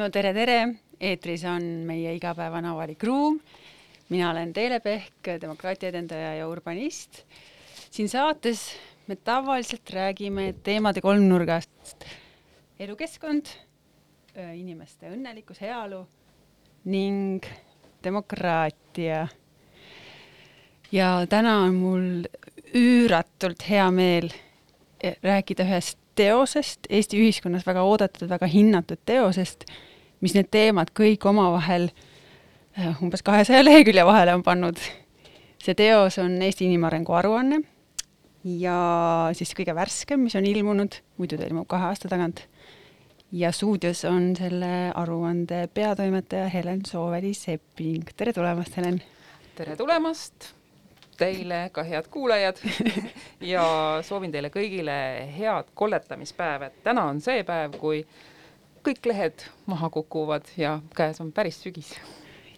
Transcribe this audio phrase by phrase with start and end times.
[0.00, 0.60] no tere, tere,
[0.96, 3.36] eetris on meie igapäevane avalik ruum.
[4.08, 7.24] mina olen Teele Pehk, demokraatia edendaja ja urbanist.
[7.90, 8.62] siin saates
[9.06, 12.06] me tavaliselt räägime teemade kolmnurgast
[12.78, 13.46] elukeskkond,
[14.54, 16.06] inimeste õnnelikkus, heaolu
[16.84, 17.44] ning
[18.04, 19.26] demokraatia.
[20.92, 22.08] ja täna on mul
[22.72, 24.32] üüratult hea meel
[25.02, 29.64] eh, rääkida ühest teosest, Eesti ühiskonnas väga oodatud, väga hinnatud teosest,
[30.20, 34.80] mis need teemad kõik omavahel äh, umbes kahesaja lehekülje vahele on pannud.
[35.60, 37.62] see teos on Eesti inimarengu aruanne
[38.44, 38.76] ja
[39.36, 42.46] siis kõige värskem, mis on ilmunud, muidu ta ilmub kahe aasta tagant.
[43.32, 49.02] ja stuudios on selle aruande peatoimetaja Helen Sooveli-Sepping, tere tulemast, Helen!
[49.56, 50.54] tere tulemast!
[51.20, 52.56] teile ka head kuulajad
[53.52, 53.64] ja
[54.02, 54.96] soovin teile kõigile
[55.36, 58.00] head kolletamispäeva, et täna on see päev, kui
[58.86, 61.94] kõik lehed maha kukuvad ja käes on päris sügis.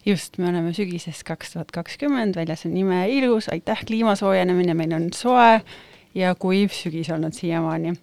[0.06, 4.92] just, me oleme sügises kaks tuhat kakskümmend, väljas on ime ilus, aitäh, kliima soojenemine, meil
[4.92, 5.60] on soe
[6.14, 7.94] ja kuiv sügis olnud siiamaani.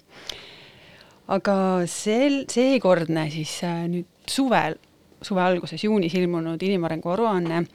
[1.28, 4.75] aga sel, seekordne siis äh, nüüd suvel,
[5.22, 7.66] suve alguses, juunis ilmunud inimarengu aruanne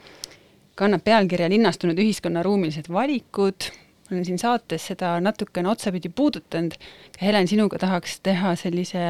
[0.74, 3.68] kannab pealkirja Linnastunud ühiskonna ruumilised valikud,
[4.10, 6.74] olen siin saates seda natukene otsapidi puudutanud,
[7.20, 9.04] Helen, sinuga tahaks teha sellise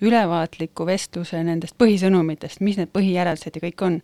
[0.00, 3.98] ülevaatliku vestluse nendest põhisõnumitest, mis need põhijäreldused ja kõik on.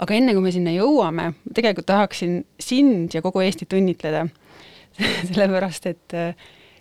[0.00, 4.26] aga enne, kui me sinna jõuame, tegelikult tahaksin sind ja kogu Eestit õnnitleda
[5.28, 6.34] sellepärast et äh,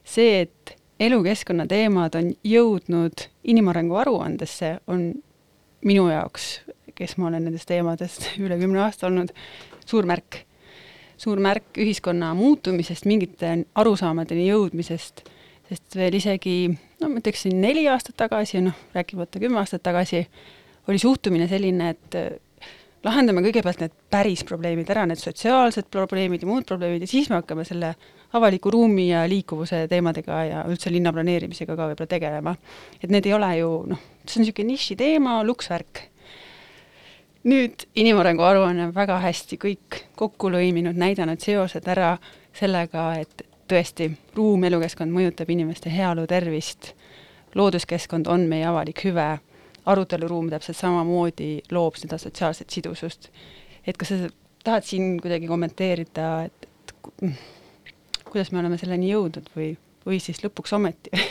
[0.03, 5.11] see, et elukeskkonna teemad on jõudnud inimarengu aruandesse, on
[5.83, 6.59] minu jaoks
[6.99, 9.33] kes ma olen nendest teemadest üle kümne aasta olnud,
[9.87, 10.43] suur märk.
[11.19, 15.25] suur märk ühiskonna muutumisest, mingite arusaamadeni jõudmisest,
[15.67, 16.53] sest veel isegi
[16.99, 20.25] no ma ütleksin neli aastat tagasi, noh, rääkimata kümme aastat tagasi,
[20.89, 22.29] oli suhtumine selline, et äh,
[23.05, 27.39] lahendame kõigepealt need päris probleemid ära, need sotsiaalsed probleemid ja muud probleemid ja siis me
[27.39, 27.93] hakkame selle
[28.35, 32.55] avaliku ruumi ja liikuvuse teemadega ja üldse linna planeerimisega ka võib-olla tegelema.
[33.01, 36.03] et need ei ole ju noh, see on niisugune nišiteema, luksvärk
[37.47, 42.17] nüüd inimarengu aruanne on väga hästi kõik kokku lõiminud, näidanud seosed ära
[42.55, 46.93] sellega, et tõesti, ruum, elukeskkond mõjutab inimeste heaolu, tervist,
[47.55, 49.29] looduskeskkond on meie avalik hüve,
[49.89, 53.29] aruteluruum täpselt samamoodi loob seda sotsiaalset sidusust.
[53.87, 54.29] et kas sa
[54.63, 56.93] tahad siin kuidagi kommenteerida, et, et
[58.23, 59.71] kuidas me oleme selleni jõudnud või,
[60.05, 61.13] või siis lõpuks ometi?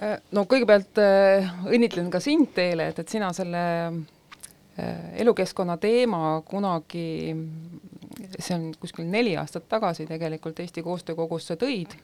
[0.00, 6.38] Äh, no kõigepealt äh, õnnitlen ka sind, Teele, et, et sina selle äh, elukeskkonna teema
[6.48, 7.34] kunagi,
[8.38, 11.96] see on kuskil neli aastat tagasi tegelikult Eesti Koostöökogusse tõid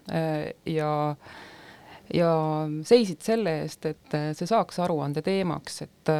[0.66, 0.90] ja
[2.14, 2.30] ja
[2.86, 6.12] seisid selle eest, et see saaks aruande teemaks, et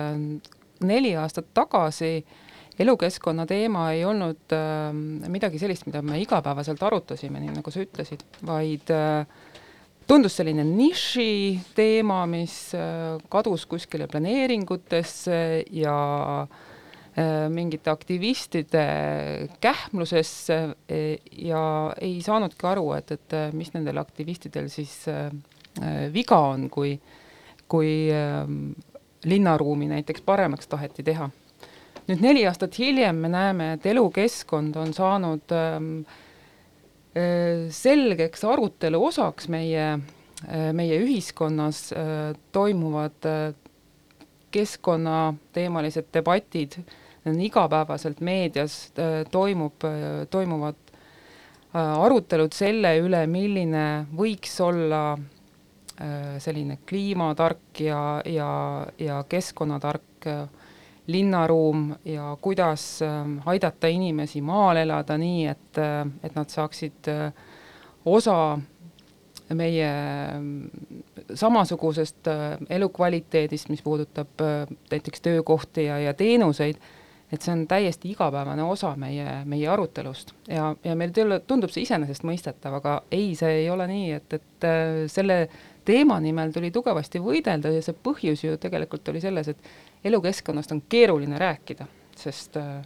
[0.82, 2.10] neli aastat tagasi
[2.78, 4.56] elukeskkonna teema ei olnud
[5.30, 9.22] midagi sellist, mida me igapäevaselt arutasime, nii nagu sa ütlesid, vaid äh,
[10.06, 11.30] tundus selline niši
[11.76, 15.38] teema, mis äh, kadus kuskile planeeringutesse
[15.70, 15.98] ja
[16.42, 16.65] äh,
[17.48, 18.82] mingite aktivistide
[19.60, 20.98] kähmlusesse e,
[21.48, 21.62] ja
[22.00, 24.98] ei saanudki aru, et, et äh, mis nendel aktivistidel siis
[26.12, 26.94] viga on, kui,
[27.68, 27.90] kui
[29.28, 31.28] linnaruumi näiteks paremaks taheti teha.
[32.06, 35.90] nüüd neli aastat hiljem me näeme, et elukeskkond on saanud ähm,
[37.16, 39.84] Äh, selgeks arutelu osaks meie,
[40.44, 43.24] äh, meie ühiskonnas äh, toimuvad
[44.52, 46.76] keskkonnateemalised debatid,
[47.26, 48.92] igapäevaselt meedias
[49.30, 49.82] toimub,
[50.30, 50.78] toimuvad
[51.74, 55.16] arutelud selle üle, milline võiks olla
[56.38, 58.50] selline kliimatark ja, ja,
[59.00, 60.28] ja keskkonnatark
[61.06, 63.00] linnaruum ja kuidas
[63.46, 67.32] aidata inimesi maal elada nii, et, äh, et nad saaksid äh,
[68.04, 68.58] osa
[69.54, 69.90] meie
[71.34, 74.42] samasugusest äh, elukvaliteedist, mis puudutab
[74.90, 76.82] näiteks töökohti ja, ja teenuseid,
[77.32, 81.14] et see on täiesti igapäevane osa meie, meie arutelust ja, ja meil
[81.46, 84.68] tundub see iseenesestmõistetav, aga ei, see ei ole nii, et, et
[85.10, 85.40] selle
[85.86, 90.82] teema nimel tuli tugevasti võidelda ja see põhjus ju tegelikult oli selles, et elukeskkonnast on
[90.88, 91.86] keeruline rääkida,
[92.18, 92.80] sest äh,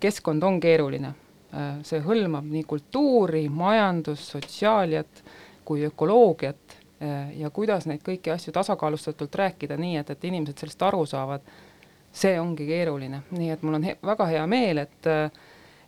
[0.00, 1.12] keskkond on keeruline.
[1.52, 5.22] Äh, see hõlmab nii kultuuri, majandust, sotsiaaliat
[5.68, 10.88] kui ökoloogiat äh, ja kuidas neid kõiki asju tasakaalustatult rääkida nii, et, et inimesed sellest
[10.88, 11.44] aru saavad,
[12.12, 15.12] see ongi keeruline, nii et mul on he väga hea meel, et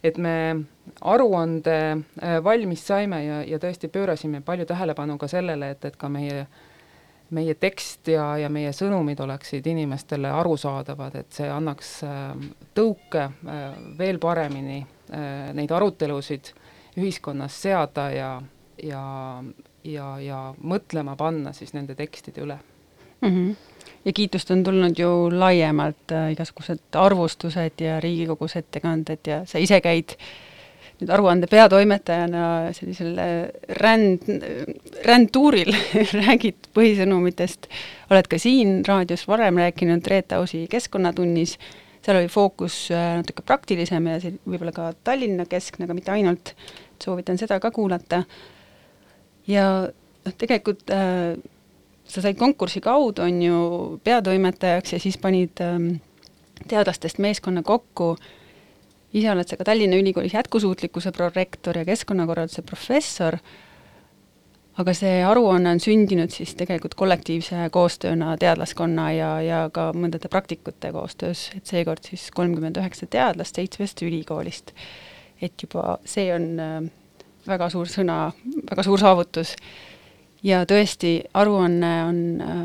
[0.02, 0.56] et me
[1.04, 1.76] aruande
[2.44, 6.46] valmis saime ja, ja tõesti pöörasime palju tähelepanu ka sellele, et, et ka meie
[7.30, 11.92] meie tekst ja, ja meie sõnumid oleksid inimestele arusaadavad, et see annaks
[12.74, 13.28] tõuke
[13.98, 14.80] veel paremini
[15.54, 16.52] neid arutelusid
[16.98, 18.30] ühiskonnas seada ja,
[18.82, 19.02] ja,
[19.84, 22.58] ja, ja mõtlema panna siis nende tekstide üle
[23.20, 23.28] mm.
[23.28, 23.54] -hmm.
[24.04, 29.80] Ja kiitust on tulnud ju laiemalt äh,, igasugused arvustused ja Riigikogus ettekanded ja sa ise
[29.84, 30.16] käid
[31.00, 32.44] nüüd aruande peatoimetajana
[32.76, 33.14] sellisel
[33.80, 34.26] ränd,
[35.06, 35.72] rändtuuril
[36.20, 37.70] räägid põhisõnumitest,
[38.12, 41.56] oled ka siin raadios varem rääkinud Reet Ausi Keskkonnatunnis,
[42.04, 46.54] seal oli fookus äh, natuke praktilisem ja see võib-olla ka Tallinna keskne, aga mitte ainult,
[47.00, 48.24] soovitan seda ka kuulata.
[49.48, 51.32] ja noh, tegelikult äh,
[52.10, 53.56] sa said konkursi kaudu, on ju,
[54.04, 55.94] peatoimetajaks ja siis panid ähm,
[56.68, 58.16] teadlastest meeskonna kokku.
[59.14, 63.38] ise oled sa ka Tallinna Ülikoolis jätkusuutlikkuse prorektor ja keskkonnakorralduse professor.
[64.78, 70.92] aga see aruanne on sündinud siis tegelikult kollektiivse koostööna teadlaskonna ja, ja ka mõndade praktikute
[70.92, 74.72] koostöös, et seekord siis kolmkümmend üheksa teadlast seitsmest ülikoolist.
[75.42, 76.82] et juba see on äh,
[77.46, 78.32] väga suur sõna,
[78.70, 79.56] väga suur saavutus
[80.42, 82.62] ja tõesti, aruanne on äh,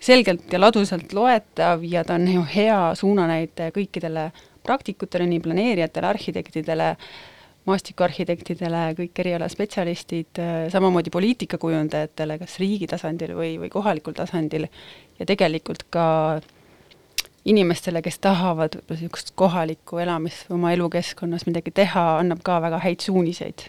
[0.00, 4.30] selgelt ja ladusalt loetav ja ta on ju hea suunanäitaja kõikidele
[4.64, 6.94] praktikutele, nii planeerijatele, arhitektidele,
[7.68, 14.68] maastikuarhitektidele, kõik erialaspetsialistid, äh, samamoodi poliitikakujundajatele, kas riigi tasandil või, või kohalikul tasandil,
[15.18, 16.06] ja tegelikult ka
[17.44, 23.04] inimestele, kes tahavad võib-olla niisugust kohalikku elamist oma elukeskkonnas midagi teha, annab ka väga häid
[23.04, 23.68] suuniseid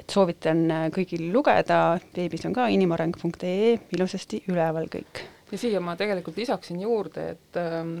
[0.00, 5.22] et soovitan äh, kõigil lugeda, veebis on ka inimareng.ee ilusasti üleval kõik.
[5.50, 7.94] ja siia ma tegelikult lisaksin juurde, et ähm,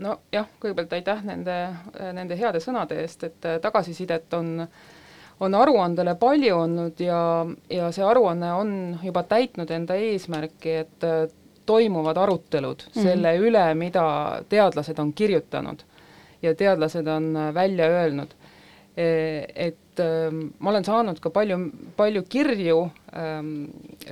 [0.00, 1.58] nojah, kõigepealt aitäh nende,
[2.14, 4.66] nende heade sõnade eest, et äh, tagasisidet on
[5.42, 7.20] on aruandele palju olnud ja,
[7.70, 11.24] ja see aruanne on juba täitnud enda eesmärki, et äh,
[11.66, 13.02] toimuvad arutelud mm -hmm.
[13.02, 14.04] selle üle, mida
[14.48, 15.82] teadlased on kirjutanud
[16.42, 18.34] ja teadlased on välja öelnud
[18.96, 21.56] et ähm, ma olen saanud ka palju,
[21.96, 22.82] palju kirju
[23.16, 23.54] ähm,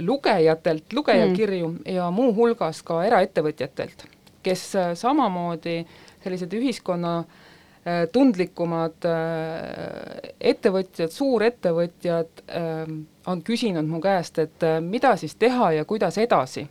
[0.01, 1.83] lugejatelt, lugejakirju mm.
[1.97, 4.07] ja muuhulgas ka eraettevõtjatelt,
[4.45, 5.83] kes äh, samamoodi
[6.25, 9.05] sellised ühiskonna äh, tundlikumad
[10.41, 12.97] ettevõtjad, suurettevõtjad äh,
[13.29, 16.69] on küsinud mu käest, et mida siis teha ja kuidas edasi.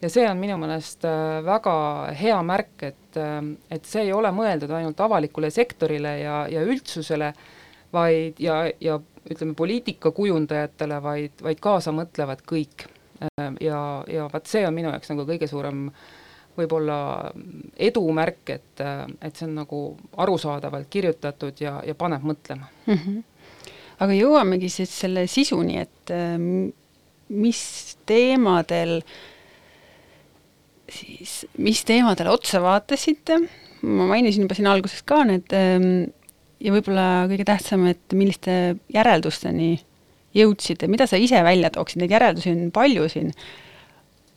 [0.00, 1.02] ja see on minu meelest
[1.44, 1.74] väga
[2.16, 6.62] hea märk, et et, ähm, et see ei ole mõeldud ainult avalikule sektorile ja, ja
[6.62, 7.32] üldsusele,
[7.92, 8.98] vaid ja, ja
[9.30, 12.86] ütleme, poliitikakujundajatele, vaid, vaid kaasa mõtlevad kõik.
[13.20, 15.88] Ähm, ja, ja vaat see on minu jaoks nagu kõige suurem
[16.56, 17.30] võib-olla
[17.78, 19.82] edumärk, et, äh, et see on nagu
[20.16, 22.94] arusaadavalt kirjutatud ja, ja paneb mõtlema mm.
[22.94, 23.68] -hmm.
[24.00, 26.72] aga jõuamegi siis selle sisuni, et ähm,
[27.28, 27.62] mis
[28.06, 29.12] teemadel äh,
[30.94, 33.38] siis mis teemadele otsa vaatasite,
[33.86, 36.10] ma mainisin juba siin alguses ka need ähm,
[36.60, 38.56] ja võib-olla kõige tähtsam, et milliste
[38.92, 39.72] järeldusteni
[40.36, 43.32] jõudsite, mida sa ise välja tooksid, neid järeldusi on palju siin,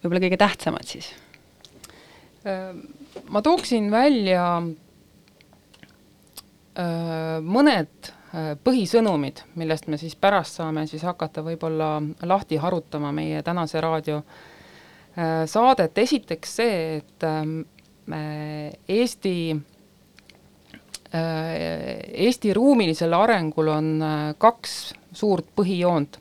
[0.01, 1.11] võib-olla kõige tähtsamad siis?
[2.49, 2.85] Ähm,
[3.29, 4.47] ma tooksin välja
[6.77, 8.13] äh, mõned
[8.65, 14.52] põhisõnumid, millest me siis pärast saame siis hakata võib-olla lahti harutama meie tänase raadio Äh,
[15.45, 17.59] saadet, esiteks see, et ähm,
[18.11, 19.55] äh, Eesti,
[21.13, 23.89] äh, Eesti ruumilisel arengul on
[24.37, 26.19] kaks suurt põhijoont.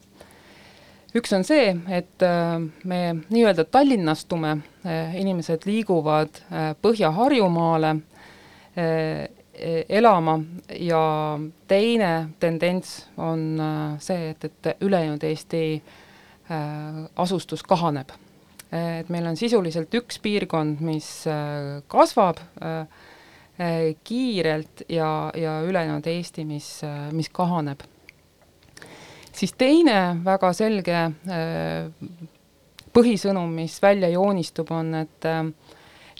[1.15, 2.25] üks on see, et
[2.89, 4.55] me nii-öelda tallinnastume,
[5.21, 6.41] inimesed liiguvad
[6.81, 7.91] Põhja-Harjumaale
[9.93, 10.39] elama
[10.81, 11.03] ja
[11.69, 13.61] teine tendents on
[14.01, 15.63] see, et, et ülejäänud Eesti
[17.17, 18.17] asustus kahaneb
[18.73, 22.87] et meil on sisuliselt üks piirkond, mis äh, kasvab äh,
[23.61, 26.69] äh, kiirelt ja, ja ülejäänud Eesti, mis,
[27.13, 27.85] mis kahaneb.
[29.33, 30.99] siis teine väga selge
[32.93, 35.29] põhisõnum, mis välja joonistub, on, et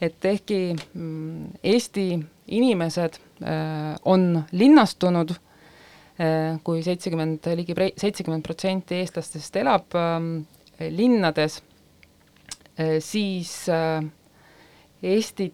[0.03, 2.07] et ehkki mm, Eesti
[2.53, 3.19] inimesed
[4.09, 5.35] on linnastunud,
[6.65, 9.95] kui seitsekümmend, ligi seitsekümmend protsenti eestlastest elab
[10.81, 11.72] linnades Äh,
[13.01, 14.05] siis äh,
[15.03, 15.53] Eesti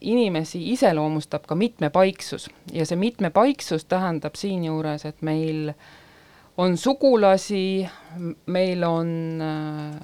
[0.00, 2.48] inimesi iseloomustab ka mitmepaiksus.
[2.72, 5.72] Ja see mitmepaiksus tähendab siinjuures, et meil
[6.56, 7.86] on sugulasi,
[8.46, 9.08] meil on
[9.42, 9.96] äh,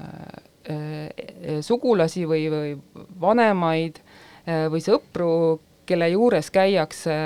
[0.74, 2.74] äh, sugulasi või, või
[3.20, 7.16] vanemaid äh, või sõpru, kelle juures käiakse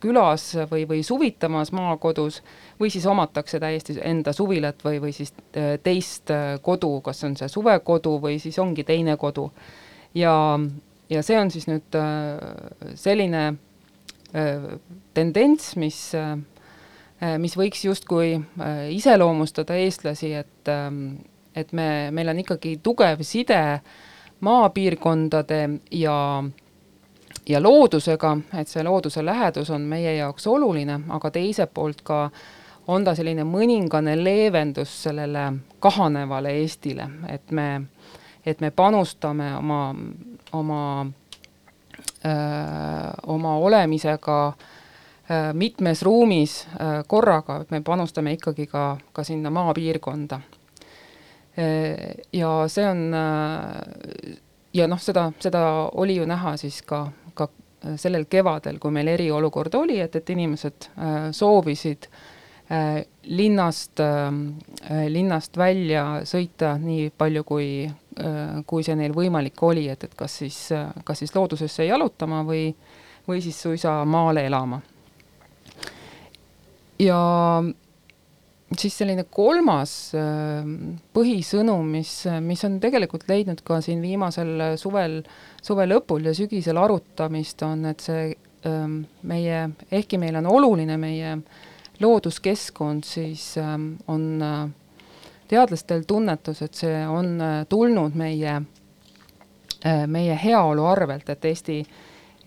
[0.00, 2.40] külas või, või suvitamas maakodus
[2.80, 5.34] või siis omatakse täiesti enda suvilat või, või siis
[5.82, 6.30] teist
[6.62, 9.50] kodu, kas on see suvekodu või siis ongi teine kodu.
[10.14, 10.34] ja,
[11.10, 11.98] ja see on siis nüüd
[12.94, 13.44] selline
[15.14, 16.00] tendents, mis
[17.38, 18.34] mis võiks justkui
[18.90, 20.74] iseloomustada eestlasi, et
[21.54, 23.80] et me, meil on ikkagi tugev side
[24.44, 25.60] maapiirkondade
[25.94, 26.16] ja
[27.48, 32.30] ja loodusega, et see looduse lähedus on meie jaoks oluline, aga teiselt poolt ka
[32.88, 37.68] on ta selline mõningane leevendus sellele kahanevale Eestile, et me,
[38.46, 39.94] et me panustame oma,
[40.52, 40.80] oma
[42.24, 42.32] öö,
[43.26, 50.40] oma olemisega öö, mitmes ruumis öö, korraga, et me panustame ikkagi ka, ka sinna maapiirkonda.
[52.32, 53.12] Ja see on
[54.74, 55.60] ja noh, seda, seda
[55.94, 57.04] oli ju näha siis ka
[58.00, 60.88] sellel kevadel, kui meil eriolukord oli, et, et inimesed
[61.36, 62.08] soovisid
[63.28, 64.00] linnast,
[65.12, 67.66] linnast välja sõita nii palju, kui,
[68.64, 70.58] kui see neil võimalik oli, et, et kas siis,
[71.04, 72.70] kas siis loodusesse jalutama või,
[73.28, 74.80] või siis suisa maale elama.
[76.98, 77.20] ja
[78.80, 80.64] siis selline kolmas äh,
[81.14, 82.12] põhisõnum, mis,
[82.44, 85.20] mis on tegelikult leidnud ka siin viimasel suvel,
[85.64, 88.30] suve lõpul ja sügisel arutamist, on, et see
[88.68, 91.36] ähm, meie, ehkki meil on oluline meie
[92.00, 94.64] looduskeskkond, siis ähm, on äh,
[95.50, 98.62] teadlastel tunnetus, et see on äh, tulnud meie,
[99.84, 101.74] meie heaolu arvelt, et Eesti,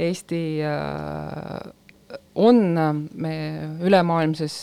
[0.01, 0.39] Eesti
[2.35, 2.57] on
[3.13, 3.33] me
[3.85, 4.55] ülemaailmses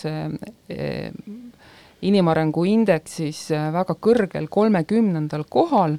[2.04, 5.98] inimarengu indeksis äh, väga kõrgel, kolmekümnendal kohal,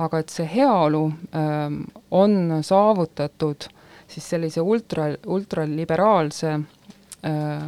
[0.00, 1.04] aga et see heaolu
[1.36, 3.68] ähm, on saavutatud
[4.10, 7.64] siis sellise ultra, ultraliberaalse äh,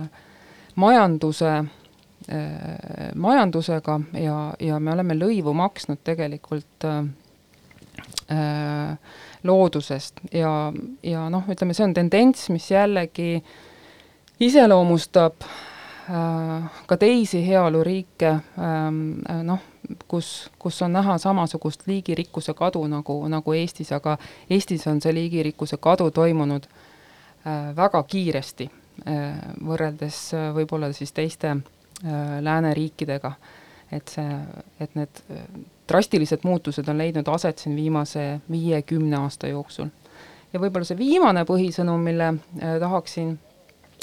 [0.74, 7.02] majanduse äh,, majandusega ja, ja me oleme lõivu maksnud tegelikult äh,
[9.42, 10.22] loodusest.
[10.32, 10.72] Ja,
[11.02, 13.42] ja noh, ütleme, see on tendents, mis jällegi
[14.40, 15.71] iseloomustab Äh,
[16.86, 19.60] ka teisi heaoluriike, ähm, äh, noh,
[20.08, 24.16] kus, kus on näha samasugust liigirikkuse kadu nagu, nagu Eestis, aga
[24.50, 28.70] Eestis on see liigirikkuse kadu toimunud äh, väga kiiresti,
[29.64, 30.16] võrreldes
[30.52, 31.54] võib-olla siis teiste
[32.44, 33.30] lääneriikidega.
[33.92, 34.34] et see,
[34.80, 35.22] et need
[35.88, 39.88] drastilised muutused on leidnud aset siin viimase viie-kümne aasta jooksul.
[40.52, 42.34] ja võib-olla see viimane põhisõnum, mille
[42.80, 43.38] tahaksin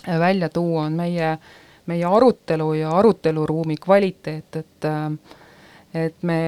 [0.08, 1.40] välja tuua, on meie äh,
[1.90, 4.90] meie arutelu ja aruteluruumi kvaliteet, et
[5.94, 6.42] et me,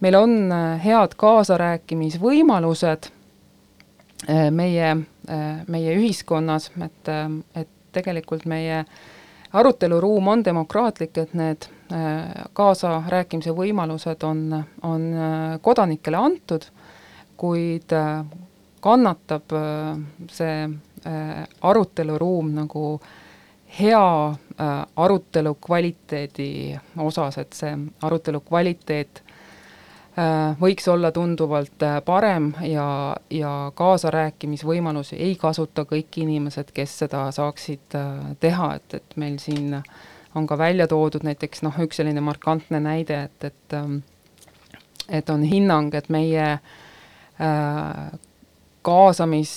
[0.00, 3.08] meil on head kaasarääkimisvõimalused
[4.28, 4.92] eh, meie,
[5.66, 7.10] meie ühiskonnas, et,
[7.58, 8.84] et tegelikult meie
[9.56, 11.66] aruteluruum on demokraatlik, et need
[12.54, 14.40] kaasarääkimise võimalused on,
[14.86, 15.04] on
[15.62, 16.66] kodanikele antud,
[17.38, 17.94] kuid
[18.82, 19.54] kannatab
[20.34, 20.66] see
[21.70, 22.88] aruteluruum nagu
[23.80, 27.74] hea Äh, arutelu kvaliteedi osas, et see
[28.08, 29.18] arutelu kvaliteet
[30.16, 32.86] äh, võiks olla tunduvalt äh, parem ja,
[33.28, 37.98] ja kaasarääkimisvõimalusi ei kasuta kõik inimesed, kes seda saaksid
[38.40, 39.76] teha, et, et meil siin
[40.32, 43.98] on ka välja toodud näiteks noh, üks selline markantne näide, et, et ähm,
[45.04, 46.48] et on hinnang, et meie
[48.86, 49.52] kaasamis,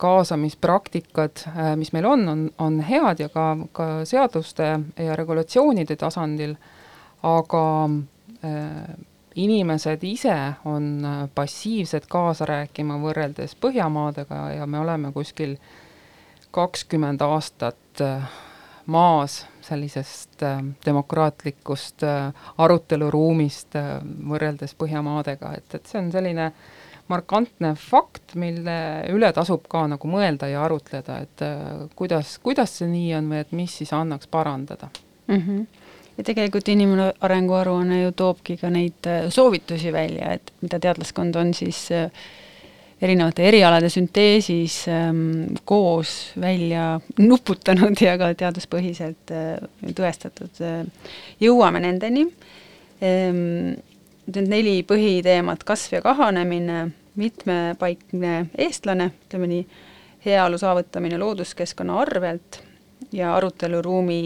[0.00, 1.44] kaasamispraktikad,
[1.76, 6.54] mis meil on, on, on head ja ka, ka seaduste ja regulatsioonide tasandil,
[7.28, 7.64] aga
[8.44, 8.94] äh,
[9.34, 15.56] inimesed ise on passiivsed kaasa rääkima võrreldes Põhjamaadega ja me oleme kuskil
[16.54, 18.30] kakskümmend aastat äh,
[18.86, 23.98] maas sellisest äh, demokraatlikust äh, aruteluruumist äh,
[24.30, 26.73] võrreldes Põhjamaadega, et, et see on selline äh,
[27.12, 28.76] markantne fakt, mille
[29.12, 33.42] üle tasub ka nagu mõelda ja arutleda, et äh, kuidas, kuidas see nii on või
[33.44, 34.90] et mis siis annaks parandada
[35.28, 35.40] mm.
[35.40, 35.64] -hmm
[36.14, 41.54] ja tegelikult inimarengu aruanne ju toobki ka neid äh, soovitusi välja, et mida teadlaskond on
[41.54, 42.10] siis äh,
[43.02, 49.32] erinevate erialade sünteesis ähm, koos välja nuputanud ja ka teaduspõhiselt
[49.98, 50.62] tõestatud
[51.40, 52.22] jõuame nendeni
[53.02, 53.74] ähm,
[54.26, 56.86] need neli põhiteemat, kasv ja kahanemine,
[57.20, 59.66] mitmepaikne eestlane, ütleme nii,
[60.24, 62.62] heaolu saavutamine looduskeskkonna arvelt
[63.12, 64.20] ja aruteluruumi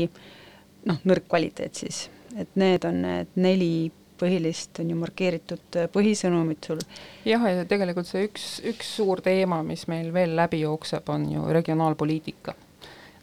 [0.88, 2.08] noh, nõrk kvaliteet siis.
[2.38, 6.80] et need on need neli põhilist on ju markeeritud põhisõnumid sul.
[7.26, 11.44] jah, ja tegelikult see üks, üks suur teema, mis meil veel läbi jookseb, on ju
[11.54, 12.54] regionaalpoliitika.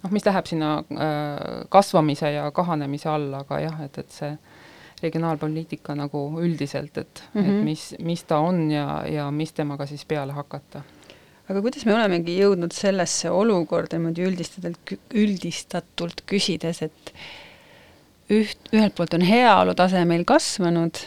[0.03, 4.31] noh, mis läheb sinna äh, kasvamise ja kahanemise alla, aga jah, et, et see
[5.05, 7.45] regionaalpoliitika nagu üldiselt, et mm, -hmm.
[7.45, 7.63] et mhm.
[7.69, 10.83] mis, mis ta on ja, ja mis temaga siis peale hakata
[11.49, 17.11] aga kuidas me olemegi jõudnud sellesse olukorda niimoodi üldistatult, üldistatult küsides, et
[18.33, 21.01] üht, ühelt poolt on heaolu tase meil kasvanud,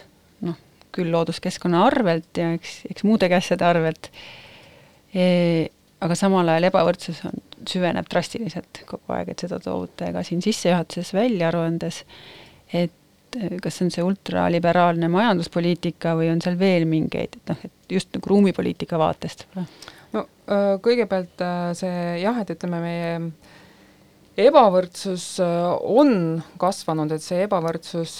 [0.46, 0.58] noh,
[0.94, 4.10] küll looduskeskkonna arvelt ja eks, eks muude asjade arvelt
[5.12, 5.24] e,,
[6.04, 11.10] aga samal ajal ebavõrdsus on, süveneb drastiliselt kogu aeg, et seda toote ka siin sissejuhatuses
[11.16, 12.04] välja aruandes,
[12.70, 12.94] et
[13.62, 18.12] kas see on see ultraliberaalne majanduspoliitika või on seal veel mingeid, et noh, et just
[18.16, 19.46] nagu ruumipoliitika vaatest?
[20.14, 20.24] no
[20.84, 21.44] kõigepealt
[21.76, 23.14] see jah, et ütleme, meie
[24.38, 26.12] ebavõrdsus on
[26.62, 28.18] kasvanud, et see ebavõrdsus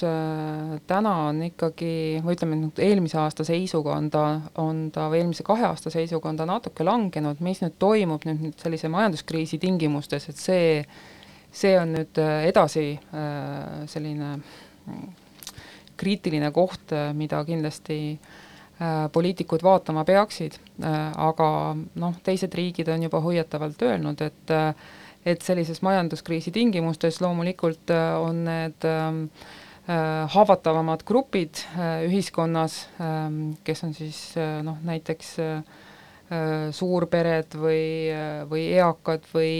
[0.91, 1.93] täna on ikkagi,
[2.25, 4.25] või ütleme, eelmise aasta seisuga on ta,
[4.59, 8.43] on ta, või eelmise kahe aasta seisuga on ta natuke langenud, mis nüüd toimub nüüd,
[8.49, 10.73] nüüd sellise majanduskriisi tingimustes, et see,
[11.55, 12.91] see on nüüd edasi
[13.95, 14.35] selline
[15.99, 20.97] kriitiline koht, mida kindlasti äh, poliitikud vaatama peaksid äh,,
[21.29, 21.51] aga
[21.99, 24.73] noh, teised riigid on juba hoiatavalt öelnud, et äh,
[25.27, 27.91] et sellises majanduskriisi tingimustes loomulikult
[28.23, 28.85] on need
[30.33, 31.59] haavatavamad grupid
[32.07, 34.21] ühiskonnas, ähm, kes on siis
[34.65, 35.35] noh, näiteks
[36.79, 37.83] suurpered või,
[38.49, 39.53] või eakad või,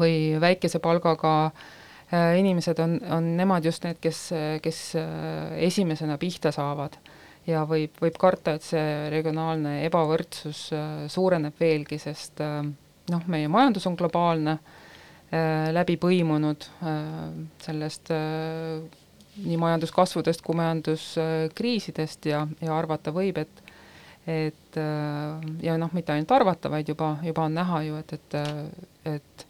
[0.00, 1.79] või väikese palgaga Äh,
[2.12, 4.30] inimesed on, on nemad just need, kes,
[4.62, 6.98] kes äh, esimesena pihta saavad.
[7.46, 13.86] ja võib, võib karta, et see regionaalne ebavõrdsus äh, suureneb veelgi, sest noh, meie majandus
[13.90, 14.58] on globaalne,
[15.70, 16.64] läbi põimunud
[17.62, 23.62] sellest nii majanduskasvudest kui majanduskriisidest ja, ja arvata võib, et
[24.26, 24.78] et
[25.62, 28.36] ja noh, mitte ainult arvata, vaid juba, juba on näha ju, et, et,
[29.14, 29.46] et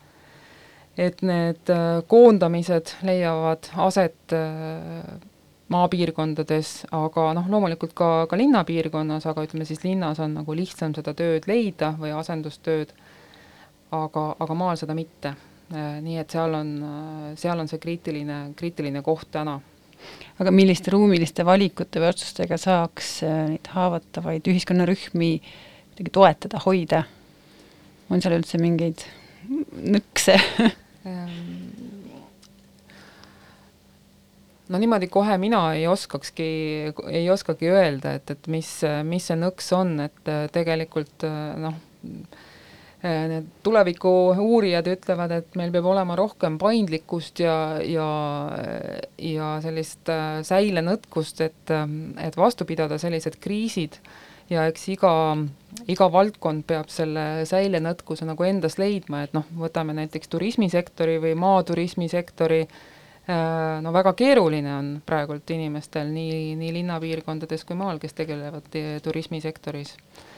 [1.00, 5.04] et need äh, koondamised leiavad aset äh,
[5.71, 11.15] maapiirkondades, aga noh, loomulikult ka, ka linnapiirkonnas, aga ütleme siis linnas on nagu lihtsam seda
[11.17, 12.93] tööd leida või asendustööd,
[13.95, 15.32] aga, aga maal seda mitte.
[15.71, 16.75] Äh, nii et seal on,
[17.39, 19.60] seal on see kriitiline, kriitiline koht täna.
[20.41, 27.04] aga milliste ruumiliste valikute või otsustega saaks neid haavatavaid ühiskonnarühmi kuidagi toetada, hoida?
[28.10, 29.04] on seal üldse mingeid
[29.95, 30.90] nõkse Ehm,
[34.71, 36.50] no niimoodi kohe mina ei oskakski,
[37.10, 38.71] ei oskagi öelda, et, et mis,
[39.06, 41.76] mis see nõks on, et äh, tegelikult äh, noh,
[43.02, 48.08] äh, need tuleviku uurijad ütlevad, et meil peab olema rohkem paindlikkust ja, ja,
[49.19, 50.10] ja sellist
[50.47, 51.76] säilenõtkust, et,
[52.23, 53.99] et vastu pidada sellised kriisid
[54.50, 55.13] ja eks iga,
[55.91, 62.65] iga valdkond peab selle säilenõtkuse nagu endas leidma, et noh, võtame näiteks turismisektori või maaturismisektori,
[62.67, 68.69] äh, no väga keeruline on praegult inimestel nii, nii linnapiirkondades kui maal, kes tegelevad
[69.06, 69.97] turismisektoris.
[69.97, 70.29] Äh,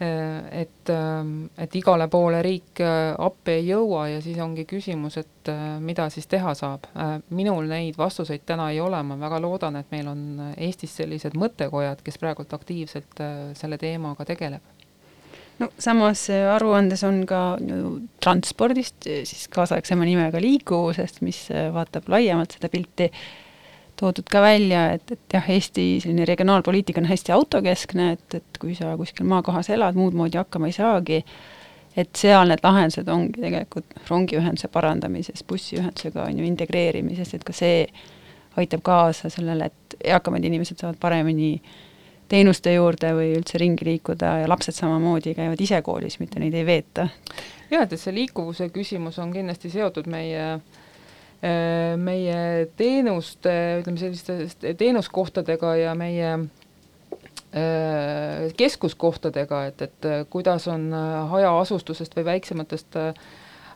[0.00, 5.50] et, ähm, et igale poole riik äh, appi ei jõua ja siis ongi küsimus, et
[5.50, 6.86] äh, mida siis teha saab.
[7.34, 12.02] minul neid vastuseid täna ei ole, ma väga loodan, et meil on Eestis sellised mõttekojad,
[12.04, 13.22] kes praegult aktiivselt
[13.58, 14.62] selle teemaga tegeleb.
[15.58, 17.58] No samas aruandes on ka
[18.22, 23.10] transpordist siis kaasaegsema nimega liikuvusest, mis vaatab laiemalt seda pilti
[23.98, 28.74] toodud ka välja, et, et jah, Eesti selline regionaalpoliitika on hästi autokeskne, et, et kui
[28.78, 31.18] sa kuskil maakohas elad, muud moodi hakkama ei saagi,
[31.98, 37.84] et seal need lahendused ongi tegelikult rongiühenduse parandamises, bussiühendusega on ju integreerimises, et ka see
[38.58, 41.56] aitab kaasa sellele, et eakamad inimesed saavad paremini
[42.28, 46.66] teenuste juurde või üldse ringi liikuda ja lapsed samamoodi käivad ise koolis, mitte neid ei
[46.66, 47.08] veeta.
[47.70, 50.77] jah, et see liikuvuse küsimus on kindlasti seotud meie äh,
[51.42, 56.40] meie teenuste, ütleme selliste teenuskohtadega ja meie äh,
[58.58, 60.90] keskuskohtadega, et, et kuidas on
[61.30, 63.14] hajaasustusest või väiksematest äh,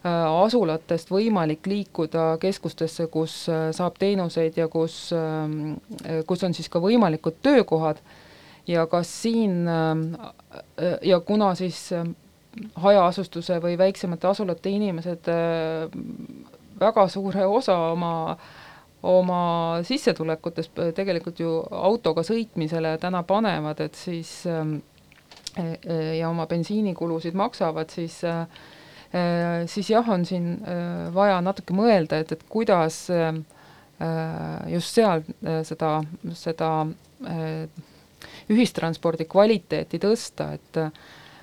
[0.03, 5.13] asulatest võimalik liikuda keskustesse, kus saab teenuseid ja kus,
[6.27, 8.03] kus on siis ka võimalikud töökohad.
[8.67, 9.67] Ja kas siin
[11.03, 11.91] ja kuna siis
[12.75, 15.31] hajaasustuse või väiksemate asulate inimesed
[16.83, 18.13] väga suure osa oma
[19.03, 24.77] oma sissetulekutest tegelikult ju autoga sõitmisele täna panevad, et siis ähm,
[25.59, 28.45] e, e, ja oma bensiinikulusid maksavad, siis äh,
[29.11, 33.09] äh, siis jah, on siin äh, vaja natuke mõelda, et, et kuidas
[34.67, 35.21] just seal
[35.63, 35.89] seda,
[36.35, 36.69] seda
[38.51, 40.81] ühistranspordi kvaliteeti tõsta, et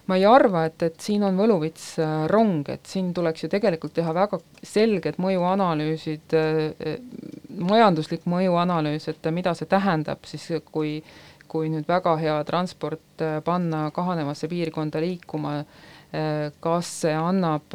[0.10, 1.92] ma ei arva, et, et siin on võluvits
[2.32, 6.34] rong, et siin tuleks ju tegelikult teha väga selged mõjuanalüüsid,
[7.62, 11.00] majanduslik mõjuanalüüs, et mida see tähendab siis, kui
[11.50, 15.64] kui nüüd väga hea transport panna kahanevasse piirkonda liikuma,
[16.62, 17.74] kas see annab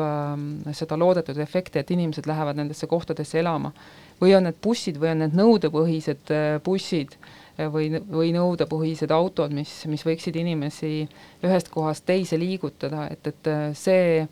[0.75, 3.73] seda loodetud efekti, et inimesed lähevad nendesse kohtadesse elama?
[4.21, 6.31] Või on need bussid või on need nõudepõhised
[6.67, 7.19] bussid
[7.59, 11.05] või, või nõudepõhised autod, mis, mis võiksid inimesi
[11.45, 14.25] ühest kohast teise liigutada, et, et see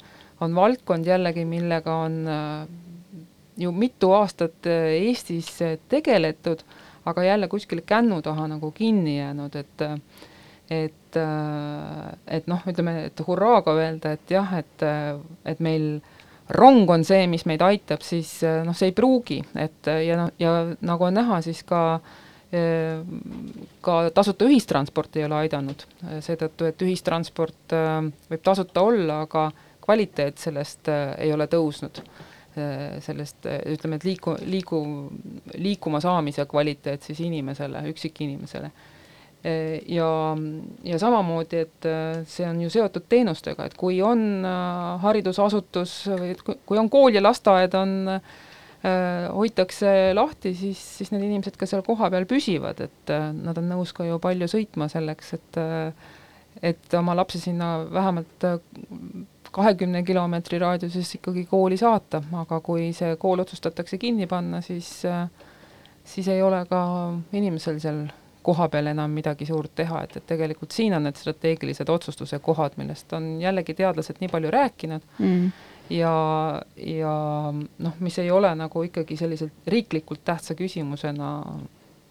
[0.42, 2.66] on valdkond jällegi, millega on äh,
[3.62, 5.54] ju mitu aastat äh, Eestis
[5.88, 6.64] tegeletud,
[7.06, 9.86] aga jälle kuskile kännu taha nagu kinni jäänud, et
[10.72, 14.84] et, äh, et noh, ütleme, et hurraaga öelda, et jah, et,
[15.44, 16.00] et meil
[16.48, 20.54] rong on see, mis meid aitab, siis noh, see ei pruugi, et ja noh, ja
[20.80, 22.14] nagu on näha, siis ka äh,
[22.52, 25.86] ka tasuta ühistransport ei ole aidanud,
[26.20, 27.94] seetõttu, et ühistransport äh,
[28.28, 29.46] võib tasuta olla, aga
[29.82, 32.04] kvaliteet sellest äh, ei ole tõusnud.
[32.52, 34.78] Sellest ütleme, et liiku, liigu,
[35.56, 38.68] liikuma saamise kvaliteet siis inimesele, üksikinimesele.
[39.88, 40.10] ja,
[40.84, 41.88] ja samamoodi, et
[42.28, 44.44] see on ju seotud teenustega, et kui on
[45.00, 48.51] haridusasutus või kui on kool ja lasteaed, on Äh,
[48.82, 53.92] hoitakse lahti, siis, siis need inimesed ka seal kohapeal püsivad, et äh, nad on nõus
[53.94, 56.10] ka ju palju sõitma selleks, et äh,
[56.62, 58.44] et oma lapsi sinna vähemalt
[59.52, 64.90] kahekümne kilomeetri raadiuses ikkagi kooli saata, aga kui see kool otsustatakse kinni panna, siis
[66.04, 66.82] siis ei ole ka
[67.32, 68.04] inimesel seal
[68.42, 73.12] kohapeal enam midagi suurt teha, et, et tegelikult siin on need strateegilised otsustuse kohad, millest
[73.16, 75.06] on jällegi teadlased nii palju rääkinud.
[75.18, 75.52] Mm
[75.92, 77.14] ja, ja
[77.52, 81.32] noh, mis ei ole nagu ikkagi selliselt riiklikult tähtsa küsimusena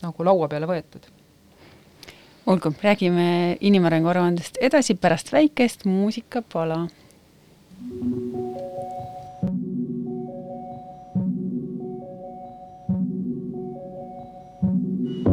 [0.02, 1.10] nagu laua peale võetud.
[2.46, 6.88] olgu, räägime inimarengu aruandest edasi pärast väikest muusikapala.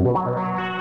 [0.08, 0.77] Thank you.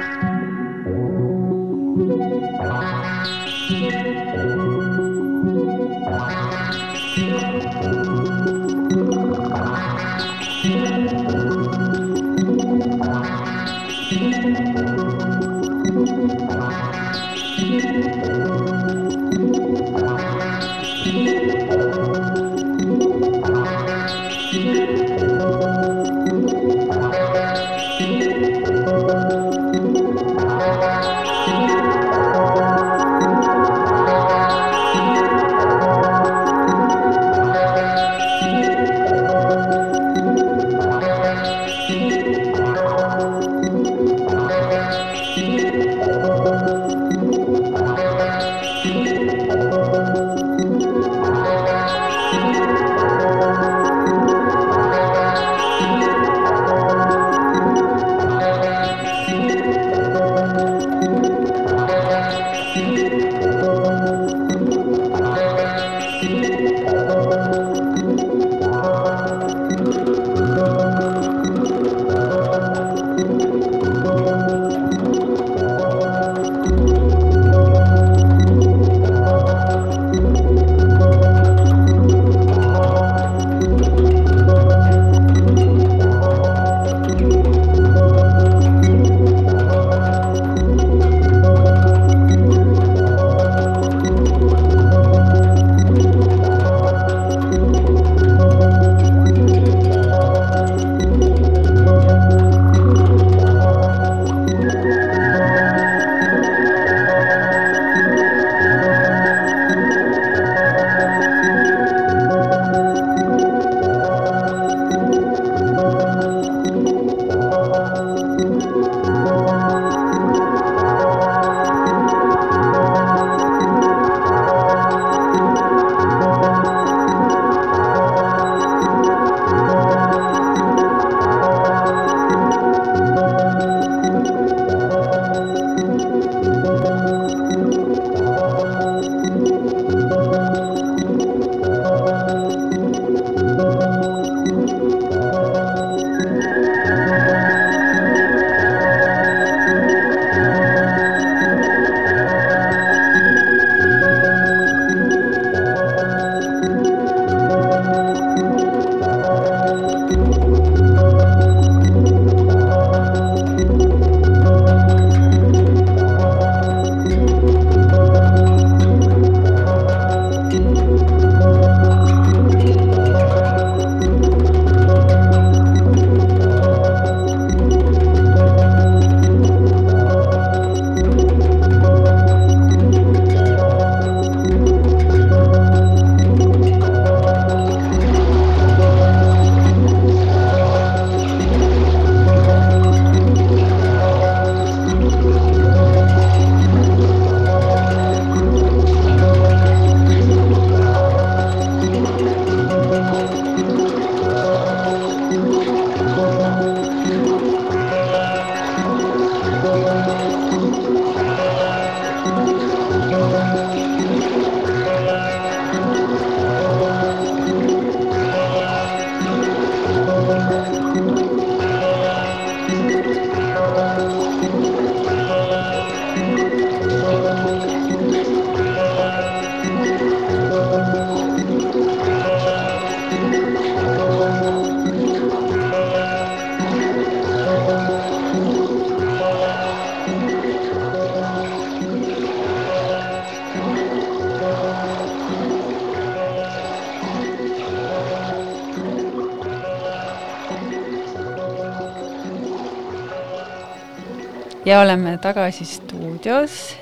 [254.68, 256.76] ja oleme tagasi stuudios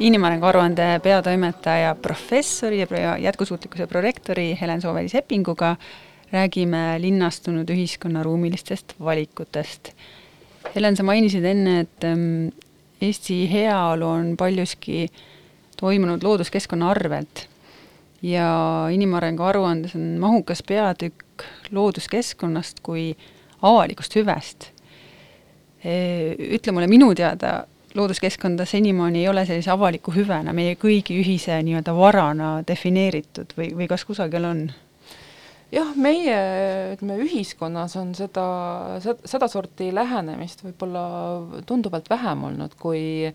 [0.00, 5.76] inimarengu aruande peatoimetaja, professori ja jätkusuutlikkuse prorektori Helen Sooveli-Seppinguga
[6.32, 9.92] räägime linnastunud ühiskonna ruumilistest valikutest.
[10.74, 12.50] Helen, sa mainisid enne, et ähm,
[13.00, 15.06] Eesti heaolu on paljuski
[15.80, 17.46] toimunud looduskeskkonna arvelt
[18.22, 18.50] ja
[18.90, 23.16] inimarengu aruandes on mahukas peatükk looduskeskkonnast kui
[23.62, 24.72] avalikust hüvest.
[25.80, 27.64] Ütle mulle, minu teada
[27.96, 33.88] looduskeskkonda senimaani ei ole sellise avaliku hüvena, meie kõigi ühise nii-öelda varana defineeritud või, või
[33.90, 34.64] kas kusagil on?
[35.74, 36.38] jah, meie,
[36.96, 38.46] ütleme, ühiskonnas on seda,
[39.02, 41.04] seda, sedasorti lähenemist võib-olla
[41.66, 43.34] tunduvalt vähem olnud kui äh,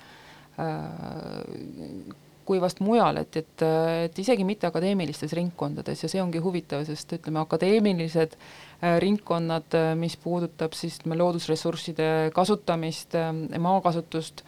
[2.45, 3.63] kui vast mujal, et, et,
[4.05, 9.93] et isegi mitte akadeemilistes ringkondades ja see ongi huvitav, sest ütleme, akadeemilised äh, ringkonnad, äh,
[9.99, 13.31] mis puudutab siis ütleme, loodusressursside kasutamist, äh,
[13.61, 14.45] maakasutust,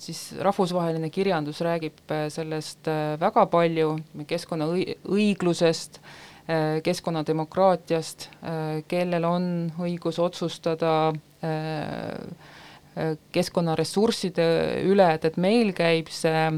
[0.00, 3.94] siis rahvusvaheline kirjandus räägib sellest väga palju,
[4.28, 5.96] keskkonna õiglusest,
[6.84, 8.26] keskkonnademokraatiast,
[8.92, 9.46] kellel on
[9.80, 10.92] õigus otsustada
[11.40, 12.49] äh,
[13.32, 14.46] keskkonnaressursside
[14.90, 16.48] üle, et, et meil käib see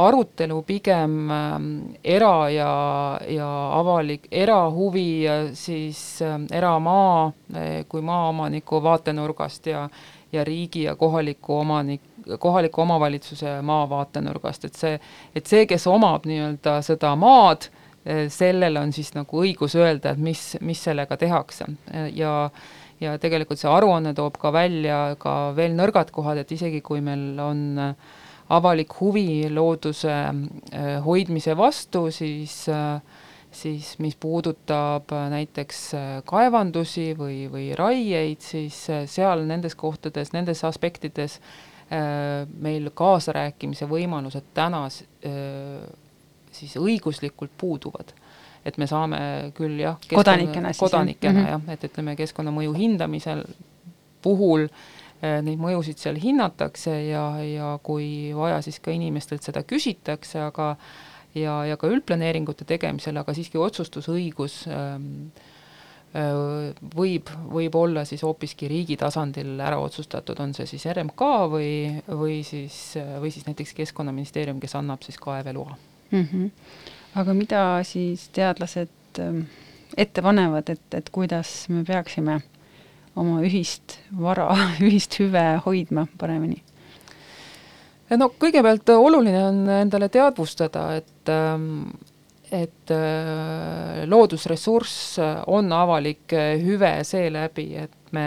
[0.00, 1.66] arutelu pigem ähm,
[2.04, 2.70] era- ja,
[3.28, 9.88] ja avalik, erahuvi ja siis ähm, eramaa äh, kui maaomaniku vaatenurgast ja
[10.32, 12.00] ja riigi ja kohaliku omanik,
[12.38, 15.00] kohaliku omavalitsuse maa vaatenurgast, et see,
[15.34, 17.79] et see, kes omab nii-öelda seda maad, äh,
[18.32, 21.66] sellel on siis nagu õigus öelda, et mis, mis sellega tehakse.
[22.16, 22.50] Ja
[23.00, 27.38] ja tegelikult see aruanne toob ka välja ka veel nõrgad kohad, et isegi kui meil
[27.40, 28.12] on äh,
[28.52, 33.00] avalik huvi looduse äh, hoidmise vastu, siis äh,
[33.50, 35.78] siis mis puudutab näiteks
[36.28, 38.76] kaevandusi või, või raieid, siis
[39.10, 41.40] seal nendes kohtades, nendes aspektides
[42.62, 44.84] meil kaasarääkimise võimalused täna
[46.60, 48.14] siis õiguslikult puuduvad.
[48.64, 49.20] Et me saame
[49.56, 51.50] küll jah, kodanikena kodanikena mm -hmm.
[51.50, 53.44] jah, et ütleme, keskkonnamõju hindamisel
[54.22, 54.66] puhul
[55.22, 60.76] eh, neid mõjusid seal hinnatakse ja, ja kui vaja, siis ka inimestelt seda küsitakse, aga
[61.34, 65.30] ja, ja ka üldplaneeringute tegemisel, aga siiski otsustusõigus ähm,
[66.96, 71.70] võib, võib olla siis hoopiski riigi tasandil ära otsustatud, on see siis RMK või,
[72.08, 75.76] või siis, või siis näiteks Keskkonnaministeerium, kes annab siis kaeveloa
[76.10, 76.26] mm.
[76.32, 76.50] -hmm
[77.18, 79.44] aga mida siis teadlased ähm,
[79.98, 82.40] ette panevad, et, et kuidas me peaksime
[83.18, 84.48] oma ühist vara,
[84.86, 86.62] ühist hüve hoidma paremini?
[88.18, 91.90] no kõigepealt oluline on endale teadvustada, et ähm,
[92.50, 95.20] et äh, loodusressurss
[95.54, 98.24] on avalik hüve seeläbi, et me,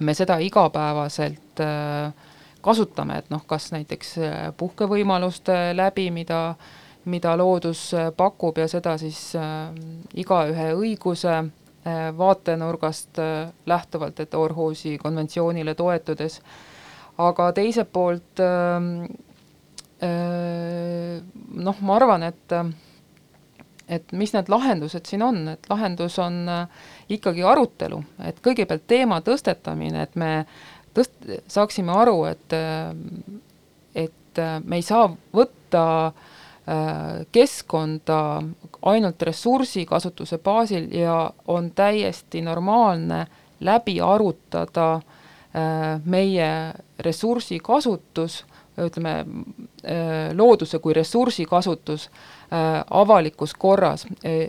[0.00, 2.25] me seda igapäevaselt äh,
[2.66, 6.56] kasutame, et noh, kas näiteks äh, puhkevõimaluste läbi, mida
[7.06, 9.70] mida loodus äh, pakub ja seda siis äh,
[10.18, 11.44] igaühe õiguse
[12.18, 16.40] vaatenurgast äh, lähtuvalt, et Orhusi konventsioonile toetudes,
[17.18, 19.04] aga teiselt poolt ähm,
[20.02, 21.22] äh,
[21.54, 22.58] noh, ma arvan, et
[23.86, 26.40] et mis need lahendused siin on, et lahendus on
[27.14, 30.30] ikkagi arutelu, et kõigepealt teema tõstetamine, et me
[30.96, 32.56] tõst-, saaksime aru, et
[34.36, 38.18] et me ei saa võtta äh, keskkonda
[38.90, 43.26] ainult ressursikasutuse baasil ja on täiesti normaalne
[43.60, 46.50] läbi arutada äh, meie
[47.00, 48.42] ressursikasutus,
[48.76, 49.14] ütleme,
[49.88, 52.10] äh, looduse kui ressursi kasutus
[52.90, 54.04] avalikus korras.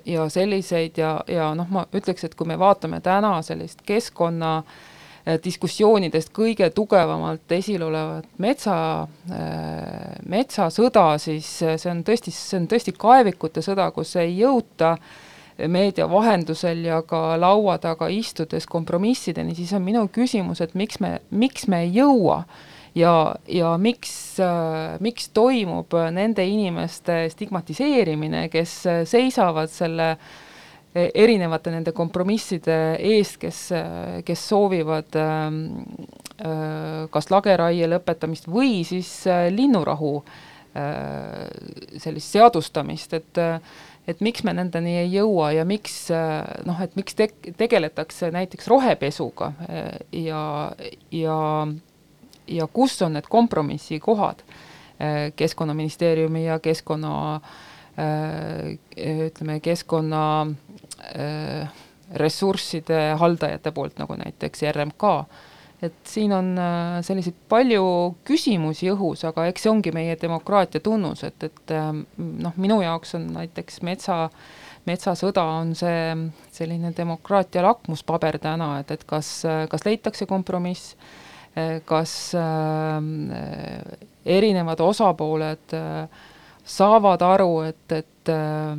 [0.05, 4.93] Ja selliseid ja, ja noh, ma ütleks, et kui me vaatame täna sellist keskkonna Äh,
[5.43, 8.77] diskussioonidest kõige tugevamalt esil olevat metsa,
[9.31, 14.95] äh, metsasõda, siis äh, see on tõesti, see on tõesti kaevikute sõda, kus ei jõuta
[15.67, 21.17] meedia vahendusel ja ka laua taga istudes kompromissideni, siis on minu küsimus, et miks me,
[21.31, 22.43] miks me ei jõua
[22.95, 23.13] ja,
[23.49, 30.35] ja miks äh,, miks toimub nende inimeste stigmatiseerimine, kes seisavad selle äh,
[30.97, 33.61] erinevate nende kompromisside eest, kes,
[34.25, 35.61] kes soovivad ähm,
[36.41, 41.45] äh, kas lageraie lõpetamist või siis äh, linnurahu äh,
[42.01, 43.45] sellist seadustamist, et
[44.07, 46.05] et miks me nendeni ei jõua ja miks
[46.63, 49.49] noh, et miks te-, tegeletakse näiteks rohepesuga
[50.15, 50.43] ja,
[51.11, 51.39] ja
[52.47, 54.45] ja kus on need kompromissikohad
[55.35, 57.11] Keskkonnaministeeriumi ja keskkonna
[57.97, 60.23] ütleme, keskkonna
[60.97, 61.67] Äh,
[62.17, 65.09] ressursside haldajate poolt, nagu näiteks RMK,
[65.83, 67.83] et siin on äh, selliseid palju
[68.25, 73.11] küsimusi õhus, aga eks see ongi meie demokraatia tunnus, et, et äh, noh, minu jaoks
[73.19, 74.21] on näiteks metsa,
[74.87, 76.15] metsasõda on see
[76.55, 79.29] selline demokraatia lakmuspaber täna, et, et kas,
[79.69, 80.95] kas leitakse kompromiss,
[81.85, 82.97] kas äh,
[84.39, 86.25] erinevad osapooled äh,
[86.67, 88.77] saavad aru, et, et äh,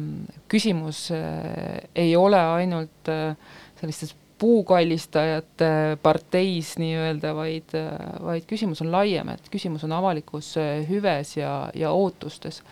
[0.51, 3.37] küsimus äh, ei ole ainult äh,
[3.81, 7.73] sellistes puukallistajate parteis nii-öelda, vaid,
[8.23, 10.53] vaid küsimus on laiem, et küsimus on avalikus
[10.87, 12.63] hüves ja, ja ootustes.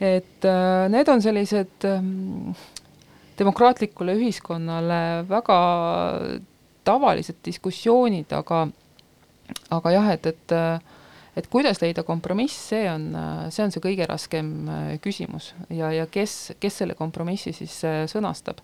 [0.00, 2.56] et äh, need on sellised ähm,
[3.38, 5.60] demokraatlikule ühiskonnale väga
[6.84, 8.66] tavalised diskussioonid, aga
[9.70, 10.58] aga jah, et, et
[11.36, 13.10] et kuidas leida kompromiss, see on,
[13.52, 14.52] see on see kõige raskem
[15.04, 15.52] küsimus.
[15.68, 18.62] Ja, ja kes, kes selle kompromissi siis sõnastab?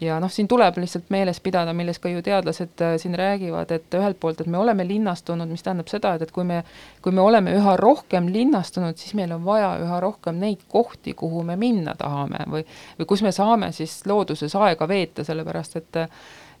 [0.00, 3.94] Ja noh, siin tuleb lihtsalt meeles pidada, millest ka ju teadlased äh, siin räägivad, et
[3.94, 6.62] ühelt poolt, et me oleme linnastunud, mis tähendab seda, et, et kui me,
[7.02, 11.44] kui me oleme üha rohkem linnastunud, siis meil on vaja üha rohkem neid kohti, kuhu
[11.46, 12.64] me minna tahame või,
[12.98, 16.00] või kus me saame siis looduses aega veeta, sellepärast et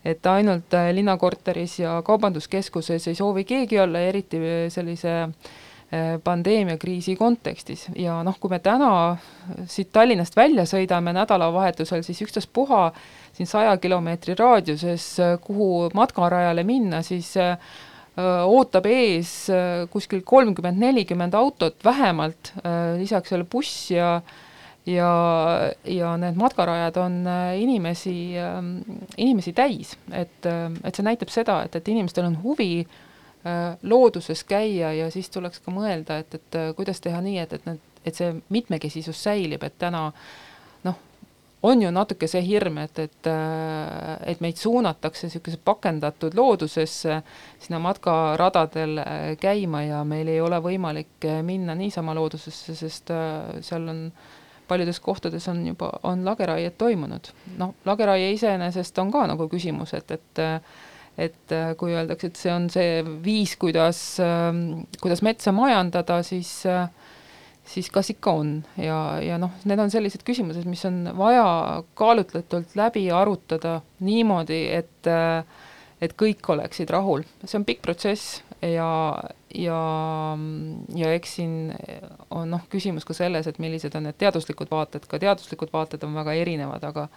[0.04, 4.40] et ainult äh, linnakorteris ja kaubanduskeskuses ei soovi keegi olla, eriti
[4.72, 5.30] sellise äh,
[6.24, 7.86] pandeemiakriisi kontekstis.
[7.96, 9.16] Ja noh, kui me täna
[9.70, 12.88] siit Tallinnast välja sõidame nädalavahetusel, siis ükstaspuha
[13.34, 15.08] siin saja kilomeetri raadiuses,
[15.42, 17.58] kuhu matkarajale minna, siis äh,
[18.46, 24.20] ootab ees äh, kuskil kolmkümmend, nelikümmend autot vähemalt, äh, lisaks veel buss ja
[24.86, 25.10] ja,
[25.84, 27.22] ja need matkarajad on
[27.58, 28.76] inimesi, ähm,
[29.16, 30.46] inimesi täis, et,
[30.84, 32.86] et see näitab seda, et, et inimestel on huvi
[33.84, 37.82] looduses käia ja siis tuleks ka mõelda, et, et kuidas teha nii, et, et need,
[38.04, 40.06] et see mitmekesisus säilib, et täna
[40.84, 41.00] noh,
[41.64, 47.20] on ju natuke see hirm, et, et, äh, et meid suunatakse niisuguse pakendatud loodusesse
[47.58, 53.12] sinna matkaradadel äh, käima ja meil ei ole võimalik äh, minna niisama loodusesse, sest
[53.64, 54.06] seal on
[54.68, 57.30] paljudes kohtades on juba, on lageraied toimunud.
[57.58, 60.44] noh, lageraie iseenesest on ka nagu küsimus, et, et
[61.14, 63.98] et kui öeldakse, et see on see viis, kuidas,
[65.00, 66.88] kuidas metsa majandada, siis äh,
[67.64, 72.76] siis kas ikka on ja, ja noh, need on sellised küsimused, mis on vaja kaalutletult
[72.78, 75.12] läbi arutada niimoodi, et
[76.02, 78.88] et kõik oleksid rahul, see on pikk protsess ja,
[79.54, 79.78] ja,
[80.96, 81.54] ja eks siin
[82.30, 86.16] on noh, küsimus ka selles, et millised on need teaduslikud vaated, ka teaduslikud vaated on
[86.16, 87.08] väga erinevad, aga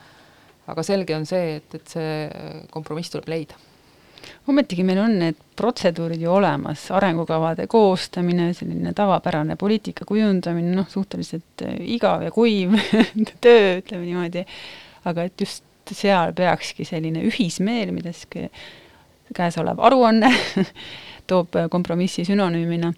[0.67, 2.13] aga selge on see, et, et see
[2.73, 3.57] kompromiss tuleb leida.
[4.51, 11.63] Ometigi meil on need protseduurid ju olemas, arengukavade koostamine, selline tavapärane poliitika kujundamine, noh, suhteliselt
[11.63, 12.75] äh, igav ja kuiv
[13.43, 14.43] töö, ütleme niimoodi,
[15.07, 15.63] aga et just
[15.95, 18.35] seal peakski selline ühismeel, millest
[19.35, 20.31] käesolev aruanne
[21.27, 22.93] toob kompromissi sünonüümina,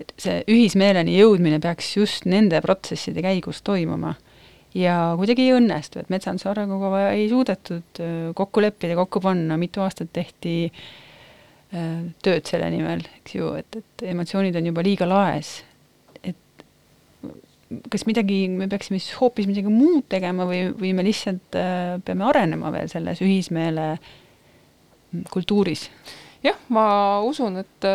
[0.00, 4.16] et see ühismeeleni jõudmine peaks just nende protsesside käigus toimuma
[4.74, 8.02] ja kuidagi ei õnnestu, et metsanduse arengukava ei suudetud
[8.36, 10.56] kokku leppida, kokku panna, mitu aastat tehti
[11.72, 15.62] tööd selle nimel, eks ju, et, et emotsioonid on juba liiga laes.
[16.22, 16.64] et
[17.92, 21.56] kas midagi, me peaksime siis hoopis midagi muud tegema või, või me lihtsalt
[22.04, 23.94] peame arenema veel selles ühismeele
[25.32, 25.88] kultuuris?
[26.42, 26.86] Jah, ma
[27.26, 27.86] usun, et,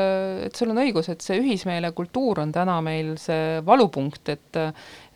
[0.48, 4.62] et sul on õigus, et see ühismeele kultuur on täna meil see valupunkt, et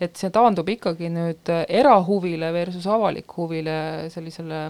[0.01, 4.61] et see taandub ikkagi nüüd erahuvile versus avalik huvile, sellisele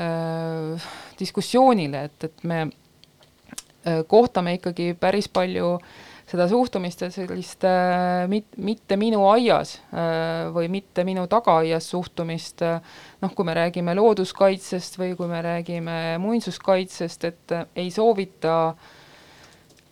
[0.00, 7.64] äh, diskussioonile, et, et me äh, kohtame ikkagi päris palju äh, seda suhtumist ja sellist
[7.64, 12.78] äh, mit-, mitte minu aias äh, või mitte minu tagaaias suhtumist äh,,
[13.22, 18.56] noh, kui me räägime looduskaitsest või kui me räägime muinsuskaitsest, et ei soovita,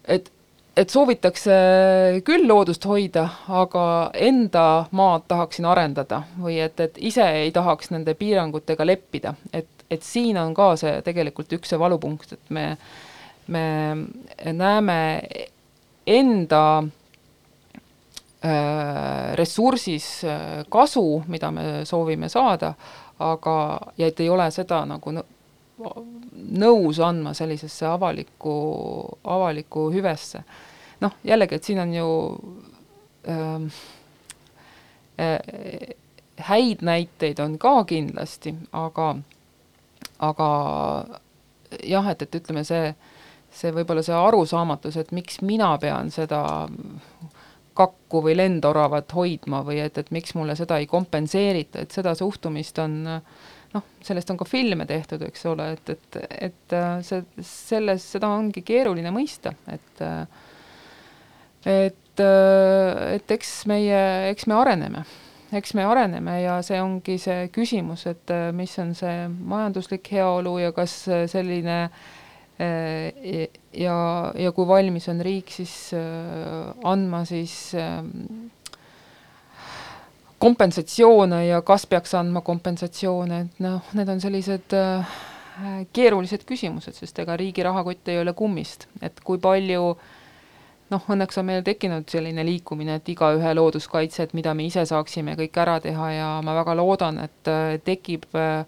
[0.05, 0.33] et
[0.77, 1.55] et soovitakse
[2.27, 8.13] küll loodust hoida, aga enda maad tahaksin arendada või et, et ise ei tahaks nende
[8.19, 12.67] piirangutega leppida, et, et siin on ka see tegelikult üks see valupunkt, et me,
[13.49, 13.65] me
[14.53, 14.99] näeme
[16.07, 16.85] enda
[18.45, 22.75] äh, ressursis äh, kasu, mida me soovime saada,
[23.19, 25.13] aga, ja et ei ole seda nagu
[26.63, 28.55] nõus andma sellisesse avalikku,
[29.25, 30.45] avalikku hüvesse.
[31.01, 32.09] noh, jällegi, et siin on ju
[33.29, 33.67] ähm,
[35.21, 35.95] äh,
[36.37, 39.17] häid näiteid on ka kindlasti, aga,
[40.19, 40.49] aga
[41.85, 43.16] jah, et, et ütleme, see äh,
[43.57, 46.43] see võib-olla see arusaamatus, et miks mina pean seda
[47.77, 52.79] kakku või lendoravat hoidma või et, et miks mulle seda ei kompenseerita, et seda suhtumist
[52.81, 58.31] on noh, sellest on ka filme tehtud, eks ole, et, et, et see, selles, seda
[58.33, 60.05] ongi keeruline mõista, et
[61.67, 65.05] et, et eks meie, eks me areneme
[65.57, 70.57] eks me areneme ja see ongi see küsimus, et äh, mis on see majanduslik heaolu
[70.59, 72.07] ja kas äh, selline äh,
[72.59, 73.97] ja,
[74.33, 77.53] ja kui valmis on riik siis andma siis
[80.41, 84.77] kompensatsioone ja kas peaks andma kompensatsioone, et noh, need on sellised
[85.93, 90.09] keerulised küsimused, sest ega riigi rahakott ei ole kummist, et kui palju äh,
[90.93, 95.37] noh, õnneks on meil tekkinud selline liikumine, et igaühe looduskaitse, et mida me ise saaksime
[95.39, 98.65] kõik ära teha ja ma väga loodan, et äh, tekib äh,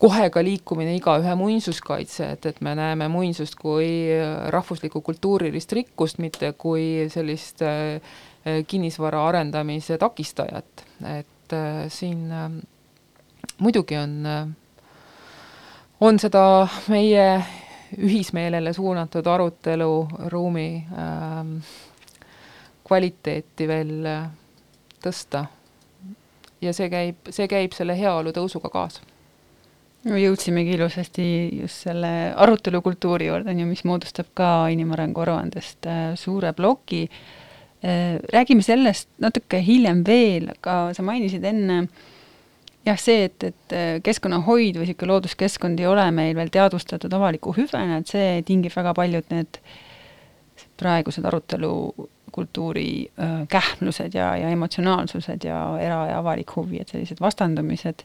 [0.00, 6.18] kohe ka liikumine igaühe muinsuskaitse, et, et me näeme muinsust kui äh, rahvuslikku kultuurilist rikkust,
[6.18, 7.64] mitte kui sellist
[8.40, 11.52] kinnisvara arendamise takistajat, et
[11.92, 12.22] siin
[13.60, 14.14] muidugi on,
[16.00, 16.44] on seda
[16.88, 17.26] meie
[17.98, 21.56] ühismeelele suunatud aruteluruumi ähm,
[22.88, 24.30] kvaliteeti veel äh,
[25.04, 25.44] tõsta.
[26.60, 29.02] ja see käib, see käib selle heaolu tõusuga kaasa.
[30.08, 31.26] No jõudsimegi ilusasti
[31.60, 38.16] just selle arutelukultuuri juurde, on ju, mis moodustab ka inimarengu aruandest äh, suure ploki äh,.
[38.32, 42.08] räägime sellest natuke hiljem veel, aga sa mainisid enne äh,
[42.86, 47.54] jah, see, et, et äh, keskkonnahoid või niisugune looduskeskkond ei ole meil veel teadvustatud avaliku
[47.56, 49.60] hüvena, et see tingib väga paljud need
[50.80, 52.90] praegused arutelukultuuri
[53.20, 58.04] äh, kähmlused ja, ja emotsionaalsused ja era- ja avalik huvi, et sellised vastandumised.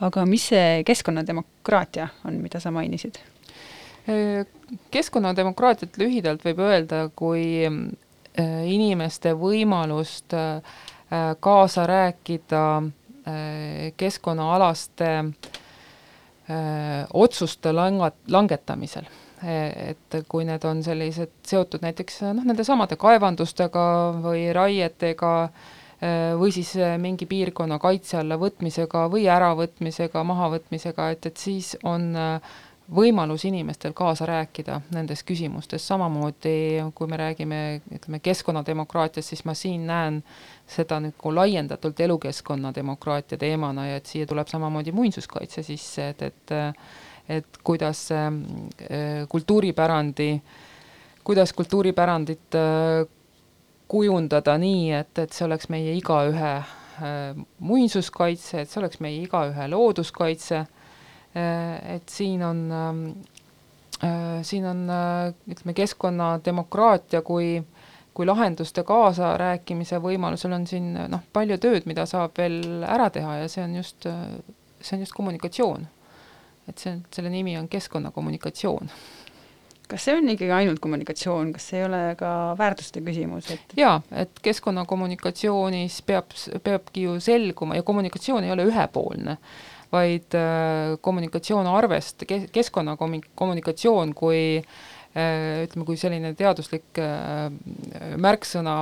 [0.00, 3.18] Aga mis see keskkonnademokraatia on, mida sa mainisid?
[4.08, 4.46] Äh,
[4.94, 7.66] keskkonnademokraatiat lühidalt võib öelda kui
[8.38, 10.34] inimeste võimalust
[11.42, 12.60] kaasa rääkida
[13.28, 15.04] Äh, keskkonnaalaste
[16.50, 19.04] äh, otsuste langat-, langetamisel.
[19.44, 19.56] E,
[19.90, 23.84] et kui need on sellised seotud näiteks noh, nendesamade kaevandustega
[24.24, 25.50] või raietega, e,
[26.38, 32.12] või siis mingi piirkonna kaitse alla võtmisega või äravõtmisega, mahavõtmisega, et, et siis on
[32.94, 37.58] võimalus inimestel kaasa rääkida nendes küsimustes, samamoodi kui me räägime,
[37.98, 40.22] ütleme, keskkonnademokraatiast, siis ma siin näen
[40.68, 46.58] seda nagu laiendatult elukeskkonna demokraatia teemana ja et siia tuleb samamoodi muinsuskaitse sisse, et, et
[47.28, 48.32] et kuidas äh,
[49.28, 50.40] kultuuripärandi,
[51.24, 53.04] kuidas kultuuripärandit äh,
[53.88, 59.68] kujundada nii, et, et see oleks meie igaühe äh, muinsuskaitse, et see oleks meie igaühe
[59.72, 60.66] looduskaitse
[61.36, 63.10] Äh, et siin on, ähm,
[64.02, 64.88] äh, siin on
[65.50, 67.62] ütleme, keskkonnademokraatia kui,
[68.14, 73.52] kui lahenduste kaasarääkimise võimalusel on siin noh, palju tööd, mida saab veel ära teha ja
[73.52, 74.08] see on just,
[74.80, 75.86] see on just kommunikatsioon.
[76.68, 78.90] et see, selle nimi on keskkonnakommunikatsioon
[79.88, 83.96] kas see on ikkagi ainult kommunikatsioon, kas see ei ole ka väärtuste küsimus, et jaa,
[84.12, 89.38] et keskkonnakommunikatsioonis peab, peabki ju selguma ja kommunikatsioon ei ole ühepoolne
[89.92, 97.48] vaid äh, kommunikatsioon arvest-, keskkonnakommunikatsioon kui äh, ütleme, kui selline teaduslik äh,
[98.20, 98.76] märksõna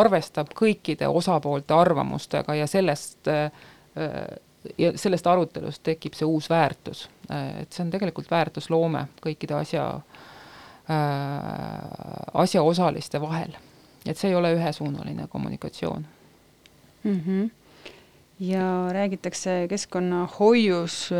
[0.00, 3.30] arvestab kõikide osapoolte arvamustega ja sellest
[4.78, 7.08] ja sellest arutelust tekib see uus väärtus.
[7.30, 9.86] et see on tegelikult väärtusloome kõikide asja,
[12.34, 13.52] asjaosaliste vahel.
[14.06, 16.06] et see ei ole ühesuunaline kommunikatsioon
[17.04, 17.20] mm.
[17.26, 17.50] -hmm
[18.40, 21.10] ja räägitakse keskkonnahoius,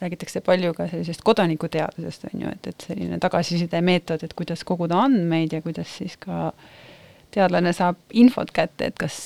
[0.00, 5.52] räägitakse palju ka sellisest kodanikuteadusest, on ju, et, et selline tagasisidemeetod, et kuidas koguda andmeid
[5.52, 6.52] ja kuidas siis ka
[7.30, 9.18] teadlane saab infot kätte, et kas,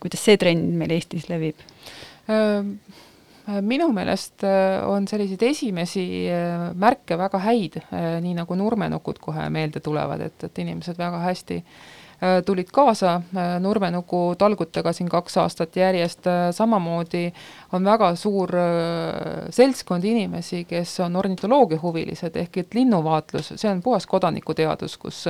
[0.00, 1.58] kuidas see trend meil Eestis levib?
[3.66, 4.44] Minu meelest
[4.86, 6.04] on selliseid esimesi
[6.78, 7.80] märke väga häid,
[8.24, 11.80] nii nagu nurmenukud kohe meelde tulevad, et, et inimesed väga hästi äh,
[12.22, 13.14] Äh, tulid kaasa.
[13.14, 17.30] Äh, nurmenuku talgutega siin kaks aastat järjest, äh, samamoodi
[17.72, 18.50] on väga suur
[19.50, 25.22] seltskond inimesi, kes on ornitoloogiahuvilised, ehk et linnuvaatlus, see on puhas kodanikuteadus, kus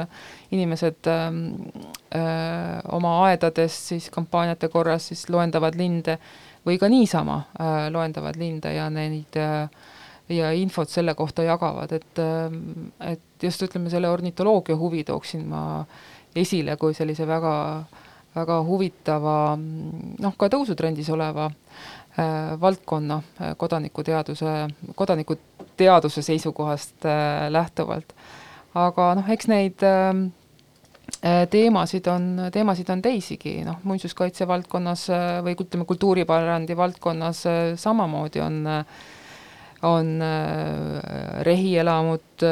[0.50, 1.38] inimesed ähm,
[2.16, 6.18] öö, oma aedades siis kampaaniate korras siis loendavad linde
[6.66, 9.66] või ka niisama öö, loendavad linde ja neid öö,
[10.34, 15.84] ja infot selle kohta jagavad, et, ähm, et just ütleme, selle ornitoloogia huvi tooksin ma
[16.36, 17.54] esile kui sellise väga,
[18.36, 24.54] väga huvitava noh, ka tõusutrendis oleva äh, valdkonna äh, kodanikuteaduse,
[24.94, 28.14] kodanikuteaduse seisukohast äh, lähtuvalt.
[28.74, 30.14] aga noh, eks neid äh,
[31.50, 35.06] teemasid on, teemasid on teisigi, noh, muinsuskaitse valdkonnas
[35.44, 37.44] või ütleme, kultuuripärandi valdkonnas
[37.80, 38.60] samamoodi on
[39.88, 40.08] on
[41.46, 42.42] rehielamud,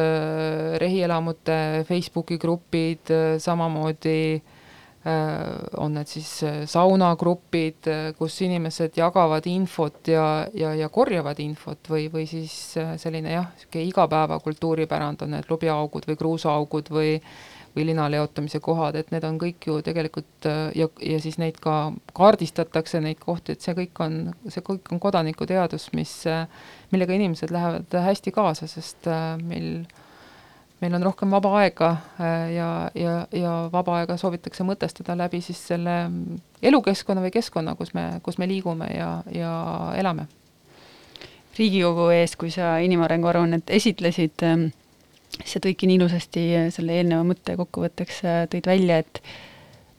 [0.81, 3.13] rehielamute Facebooki grupid,
[3.45, 4.55] samamoodi äh,
[5.09, 10.25] Äh, on need siis äh, saunagrupid, äh, kus inimesed jagavad infot ja,
[10.59, 16.19] ja, ja korjavad infot või, või siis selline jah, niisugune igapäevakultuuripärand on need lubjaaugud või
[16.19, 17.15] kruusaaugud või
[17.79, 21.93] või lina leotamise kohad, et need on kõik ju tegelikult ja, ja siis neid ka
[22.18, 24.18] kaardistatakse, neid kohti, et see kõik on,
[24.51, 26.12] see kõik on kodanikuteadus, mis,
[26.91, 29.09] millega inimesed lähevad hästi kaasa, sest
[29.47, 30.05] meil äh,
[30.81, 35.61] meil on rohkem vaba aega äh, ja, ja, ja vaba aega soovitakse mõtestada läbi siis
[35.72, 35.97] selle
[36.62, 39.53] elukeskkonna või keskkonna, kus me, kus me liigume ja, ja
[39.99, 40.29] elame.
[41.59, 44.68] riigikogu ees, kui sa inimarengu aruannet esitlesid, ähm,
[45.45, 49.22] sa tõidki nii ilusasti selle eelneva mõtte kokkuvõtteks, äh, tõid välja, et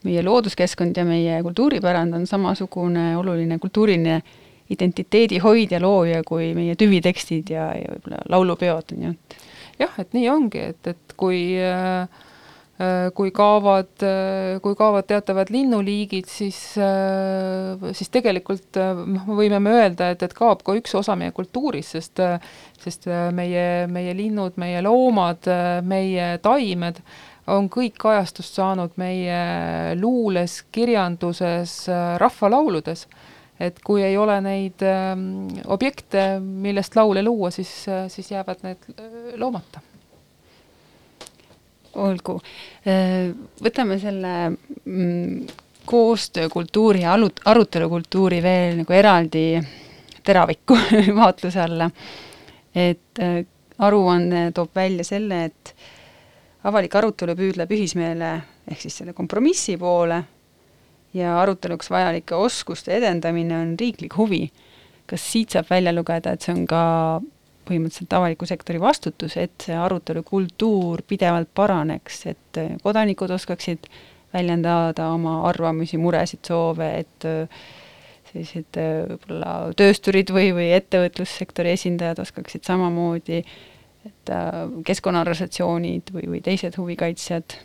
[0.07, 4.21] meie looduskeskkond ja meie kultuuripärand on samasugune oluline kultuuriline
[4.69, 9.13] identiteedi hoidja, looja kui meie tüvitekstid ja, ja võib-olla laulupeod, on ju,
[9.81, 12.25] jah, et nii ongi, et, et kui äh,
[13.15, 16.59] kui kaovad, äh, kui kaovad teatavad linnuliigid, siis,
[17.99, 22.23] siis tegelikult noh, võime me öelda, et, et kaob ka üks osa meie kultuurist, sest
[22.79, 25.49] sest meie, meie linnud, meie loomad,
[25.83, 27.01] meie taimed
[27.51, 29.41] on kõik kajastust saanud meie
[29.99, 31.81] luules, kirjanduses,
[32.21, 33.03] rahvalauludes
[33.59, 35.13] et kui ei ole neid äh,
[35.71, 39.83] objekte, millest laule luua, siis, äh, siis jäävad need äh, loomata.
[41.99, 42.37] Olgu,
[43.63, 45.47] võtame selle mm,
[45.89, 49.45] koostöökultuuri ja alut-, arutelukultuuri veel nagu eraldi
[50.25, 50.77] teravikku
[51.21, 51.89] vaatluse alla.
[52.75, 53.21] et
[53.79, 55.73] aruanne toob välja selle, et
[56.69, 58.33] avalik arutelu püüdleb ühismeele
[58.69, 60.19] ehk siis selle kompromissi poole
[61.13, 64.49] ja aruteluks vajalike oskuste edendamine on riiklik huvi.
[65.09, 66.81] kas siit saab välja lugeda, et see on ka
[67.69, 73.89] põhimõtteliselt avaliku sektori vastutus, et see arutelukultuur pidevalt paraneks, et kodanikud oskaksid
[74.33, 77.29] väljendada oma arvamusi, muresid, soove, et
[78.29, 78.77] sellised
[79.09, 83.41] võib-olla töösturid või, või ettevõtlussektori esindajad oskaksid samamoodi,
[84.09, 84.31] et
[84.85, 87.57] keskkonnaorganisatsioonid või, või teised huvikaitsjad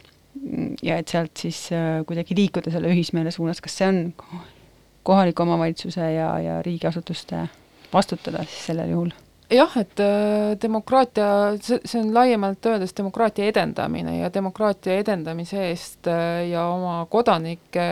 [0.82, 1.66] ja et sealt siis
[2.08, 4.00] kuidagi liikuda selle ühismeele suunas, kas see on
[5.04, 7.44] kohaliku omavalitsuse ja, ja riigiasutuste
[7.92, 9.14] vastutada siis sellel juhul?
[9.50, 11.28] Jah, et äh, demokraatia,
[11.62, 17.90] see, see on laiemalt öeldes demokraatia edendamine ja demokraatia edendamise eest äh, ja oma kodanike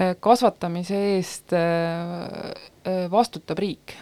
[0.00, 1.52] kasvatamise eest
[3.12, 3.92] vastutab riik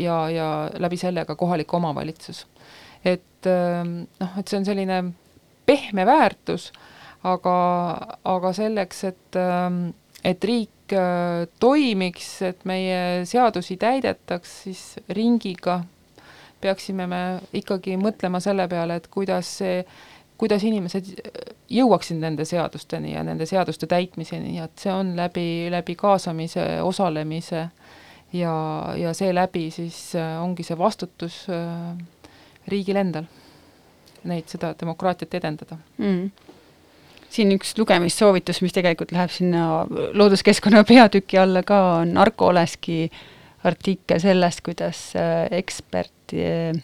[0.00, 0.46] ja, ja
[0.80, 2.46] läbi selle ka kohalik omavalitsus.
[3.04, 5.02] et noh, et see on selline
[5.68, 6.70] pehme väärtus
[7.24, 7.56] aga,
[8.28, 9.88] aga selleks, et, ähm,
[10.24, 15.82] et riik äh, toimiks, et meie seadusi täidetaks, siis ringiga
[16.64, 17.22] peaksime me
[17.60, 19.82] ikkagi mõtlema selle peale, et kuidas see,
[20.40, 21.12] kuidas inimesed
[21.70, 27.68] jõuaksid nende seadusteni ja nende seaduste täitmiseni, nii et see on läbi, läbi kaasamise, osalemise
[28.34, 28.54] ja,
[28.98, 31.94] ja seeläbi siis äh, ongi see vastutus äh,
[32.68, 33.28] riigil endal,
[34.24, 35.78] neid, seda demokraatiat edendada.
[35.98, 36.30] Mm.
[37.34, 39.84] Siin üks lugemissoovitus, mis tegelikult läheb sinna
[40.14, 43.08] looduskeskkonna peatüki alla ka, on Arko Oleski
[43.64, 46.76] artikkel sellest, kuidas äh, ekspert, äh,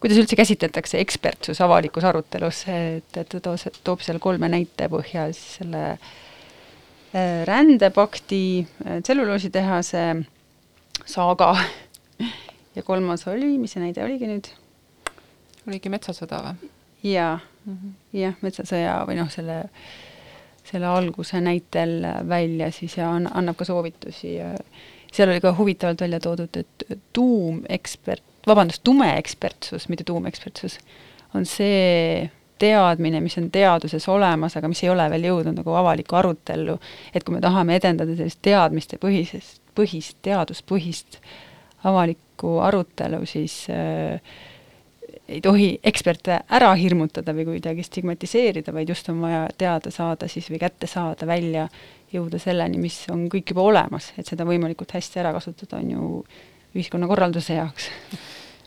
[0.00, 5.60] kuidas üldse käsitletakse ekspertsus avalikus arutelus, et, et ta toob seal kolme näite põhjal siis
[5.60, 8.42] selle äh, rändepakti,
[9.02, 10.04] tselluloositehase
[11.10, 11.54] saaga
[12.76, 14.52] ja kolmas oli, mis see näide oligi nüüd?
[15.68, 16.70] oligi metsasõda või?
[17.02, 19.64] jaa mm -hmm., jah, Metsasõja või noh, selle,
[20.64, 24.54] selle alguse näitel välja siis ja an-, annab ka soovitusi ja
[25.12, 30.78] seal oli ka huvitavalt välja toodud, et tuumekspert, vabandust, tumeekspertsus, mitte tuumekspertsus,
[31.34, 32.30] on see
[32.60, 36.76] teadmine, mis on teaduses olemas, aga mis ei ole veel jõudnud nagu avalikku arutellu,
[37.14, 41.20] et kui me tahame edendada sellist teadmistepõhisest, põhist, teaduspõhist
[41.88, 44.20] avalikku arutelu, siis äh,
[45.30, 50.50] ei tohi eksperte ära hirmutada või kuidagi stigmatiseerida, vaid just on vaja teada saada siis
[50.50, 51.68] või kätte saada välja,
[52.14, 56.10] jõuda selleni, mis on kõik juba olemas, et seda võimalikult hästi ära kasutada, on ju
[56.76, 57.90] ühiskonnakorralduse jaoks.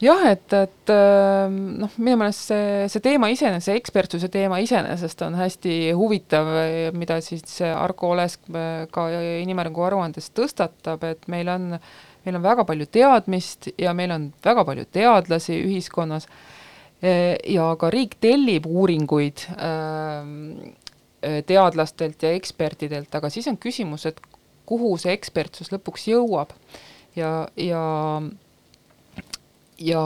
[0.03, 5.21] Jah, et, et ähm, noh, minu meelest see, see teema iseenesest, see ekspertsuse teema iseenesest
[5.23, 6.49] on hästi huvitav,
[6.97, 8.49] mida siis Argo Olesk
[8.91, 9.05] ka
[9.43, 11.77] inimarengu aruandes tõstatab, et meil on,
[12.25, 16.27] meil on väga palju teadmist ja meil on väga palju teadlasi ühiskonnas
[17.03, 19.45] ja ka riik tellib uuringuid
[21.47, 24.19] teadlastelt ja ekspertidelt, aga siis on küsimus, et
[24.69, 26.55] kuhu see ekspertsus lõpuks jõuab.
[27.15, 27.83] Ja, ja
[29.83, 30.03] ja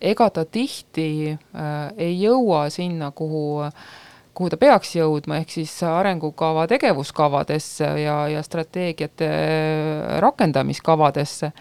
[0.00, 3.62] ega ta tihti äh, ei jõua sinna, kuhu
[4.32, 9.28] kuhu ta peaks jõudma, ehk siis arengukava tegevuskavadesse ja, ja strateegiate
[10.24, 11.52] rakendamiskavadesse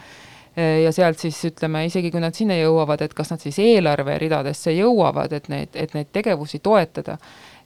[0.56, 5.32] ja sealt siis ütleme, isegi kui nad sinna jõuavad, et kas nad siis eelarveridadesse jõuavad,
[5.38, 7.18] et neid, et neid tegevusi toetada.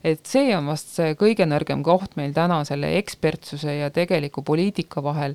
[0.06, 5.02] et see on vast see kõige nõrgem koht meil täna selle ekspertsuse ja tegeliku poliitika
[5.02, 5.34] vahel,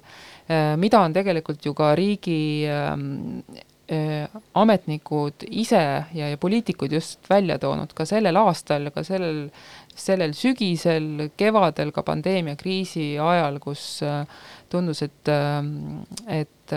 [0.77, 3.43] mida on tegelikult ju ka riigi ähm,
[3.91, 5.81] äh, ametnikud ise
[6.13, 9.49] ja, ja poliitikud just välja toonud ka sellel aastal, ka sellel,
[9.95, 14.23] sellel sügisel, kevadel, ka pandeemiakriisi ajal, kus äh,
[14.71, 16.75] tundus, et, ähm, et,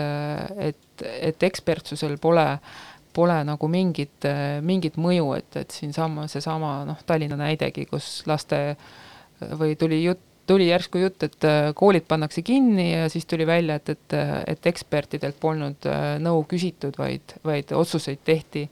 [0.67, 2.45] et, et ekspertsusel pole,
[3.15, 4.27] pole nagu mingit,
[4.67, 8.61] mingit mõju, et, et siinsama, seesama noh, Tallinna näidegi, kus laste
[9.55, 13.75] või tuli jutt, tuli järsku jutt, et äh, koolid pannakse kinni ja siis tuli välja,
[13.75, 14.17] et, et,
[14.47, 18.67] et ekspertidelt polnud äh, nõu küsitud, vaid, vaid otsuseid tehti,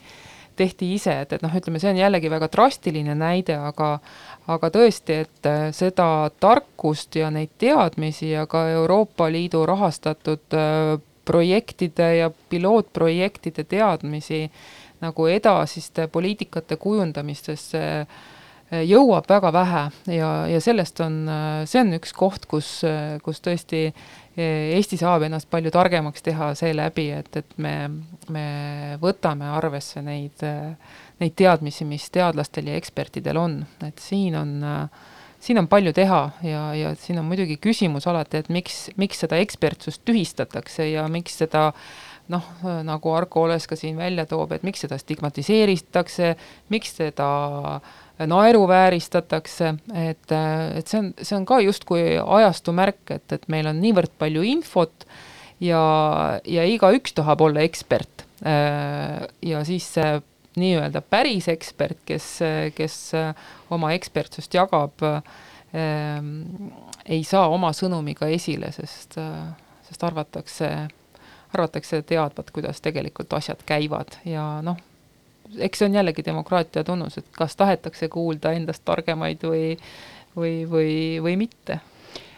[0.55, 3.95] tehti ise, et, et noh, ütleme, see on jällegi väga drastiline näide, aga
[4.47, 10.57] aga tõesti, et äh, seda tarkust ja neid teadmisi ja ka Euroopa Liidu rahastatud
[11.25, 14.49] projektide ja pilootprojektide teadmisi
[15.03, 18.07] nagu edasiste poliitikate kujundamistesse äh,
[18.81, 19.83] jõuab väga vähe.
[20.15, 21.23] Ja, ja sellest on,
[21.69, 22.81] see on üks koht, kus,
[23.23, 23.85] kus tõesti
[24.37, 27.73] Eesti saab ennast palju targemaks teha seeläbi, et, et me,
[28.33, 28.45] me
[29.01, 30.41] võtame arvesse neid,
[31.21, 34.55] neid teadmisi, mis teadlastel ja ekspertidel on, et siin on
[35.43, 39.37] siin on palju teha ja, ja siin on muidugi küsimus alati, et miks, miks seda
[39.43, 41.67] ekspertsust tühistatakse ja miks seda
[42.31, 42.47] noh,
[42.87, 46.33] nagu Arko Oles ka siin välja toob, et miks seda stigmatiseeritakse,
[46.71, 47.29] miks seda
[47.75, 50.33] äh, naeruvääristatakse, et,
[50.77, 54.43] et see on, see on ka justkui ajastu märk, et, et meil on niivõrd palju
[54.45, 55.07] infot
[55.63, 55.81] ja,
[56.45, 58.27] ja igaüks tahab olla ekspert.
[58.43, 60.13] ja siis see
[60.59, 62.27] nii-öelda päris ekspert, kes,
[62.75, 62.97] kes
[63.73, 65.01] oma ekspertsust jagab,
[65.73, 69.17] ei saa oma sõnumiga esile, sest,
[69.87, 70.69] sest arvatakse,
[71.55, 74.77] arvatakse teadvat, kuidas tegelikult asjad käivad ja noh
[75.59, 79.73] eks see on jällegi demokraatia tunnus, et kas tahetakse kuulda endast targemaid või,
[80.35, 80.93] või, või,
[81.23, 81.79] või mitte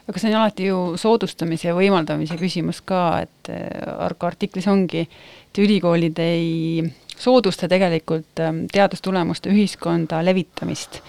[0.06, 3.66] aga see on alati ju soodustamise ja võimaldamise küsimus ka, et äh,
[4.06, 6.84] Arko artiklis ongi, et ülikoolid ei
[7.18, 11.02] soodusta tegelikult ähm, teadustulemuste ühiskonda levitamist.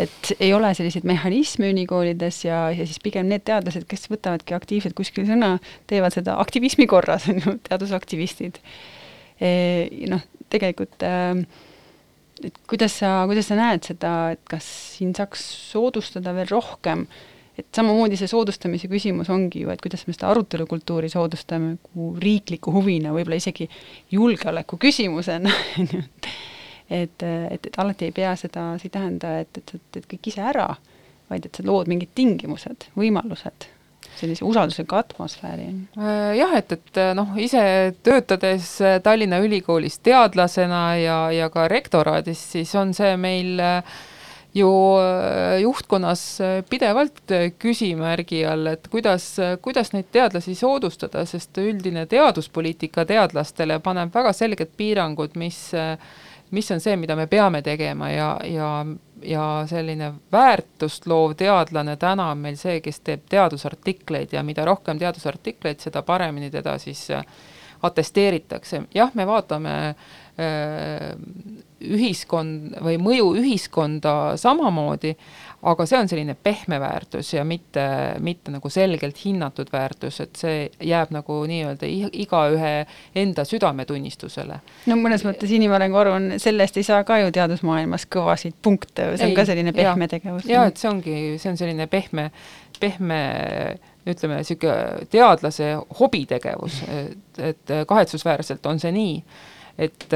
[0.00, 4.94] et ei ole selliseid mehhanisme ülikoolides ja, ja siis pigem need teadlased, kes võtavadki aktiivselt
[4.96, 5.56] kuskil sõna,
[5.90, 8.60] teevad seda aktivismi korras, on ju, teadusaktivistid.
[9.42, 9.50] E,
[10.08, 10.22] noh,
[10.52, 11.44] tegelikult äh,
[12.44, 15.42] et kuidas sa, kuidas sa näed seda, et kas siin saaks
[15.72, 17.04] soodustada veel rohkem,
[17.60, 22.72] et samamoodi see soodustamise küsimus ongi ju, et kuidas me seda arutelukultuuri soodustame kui riikliku
[22.74, 23.68] huvina, võib-olla isegi
[24.14, 25.52] julgeoleku küsimusena
[27.00, 27.26] et, et,
[27.58, 30.70] et alati ei pea seda, see ei tähenda, et, et sa teed kõik ise ära,
[31.30, 33.68] vaid et sa lood mingid tingimused, võimalused
[34.20, 35.66] sellise usaldusliku atmosfääri.
[35.98, 37.62] Äh, jah, et, et äh, noh, ise
[38.06, 43.60] töötades äh, Tallinna Ülikoolis teadlasena ja, ja ka rektoraadis, siis on see meil
[44.50, 44.70] ju
[45.62, 46.22] juhtkonnas
[46.66, 47.30] pidevalt
[47.62, 54.74] küsimärgi all, et kuidas, kuidas neid teadlasi soodustada, sest üldine teaduspoliitika teadlastele paneb väga selged
[54.74, 55.68] piirangud, mis
[56.50, 58.70] mis on see, mida me peame tegema ja, ja
[59.22, 64.98] ja selline väärtust loov teadlane täna on meil see, kes teeb teadusartikleid ja mida rohkem
[64.98, 67.24] teadusartikleid, seda paremini teda siis äh,
[67.82, 68.82] atesteeritakse.
[68.94, 71.14] jah, me vaatame äh,
[71.80, 75.14] ühiskond või mõju ühiskonda samamoodi,
[75.62, 77.82] aga see on selline pehme väärtus ja mitte,
[78.24, 81.88] mitte nagu selgelt hinnatud väärtus, et see jääb nagu nii-öelda
[82.22, 82.72] igaühe
[83.20, 84.60] enda südametunnistusele.
[84.88, 89.28] no mõnes mõttes inimarengu aruanne, selle eest ei saa ka ju teadusmaailmas kõvasid punkte, see
[89.28, 90.48] on ei, ka selline pehme ja, tegevus.
[90.48, 92.30] jaa, et see ongi, see on selline pehme,
[92.80, 93.22] pehme
[94.08, 99.18] ütleme, niisugune teadlase hobitegevus, et, et kahetsusväärselt on see nii
[99.80, 100.06] et,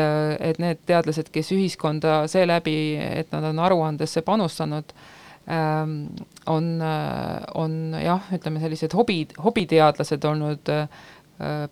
[0.41, 2.79] et need teadlased, kes ühiskonda seeläbi,
[3.21, 5.14] et nad on aruandesse panustanud, Ähm,
[5.47, 10.89] on, äh, on jah, ütleme sellised hobi, hobiteadlased olnud äh,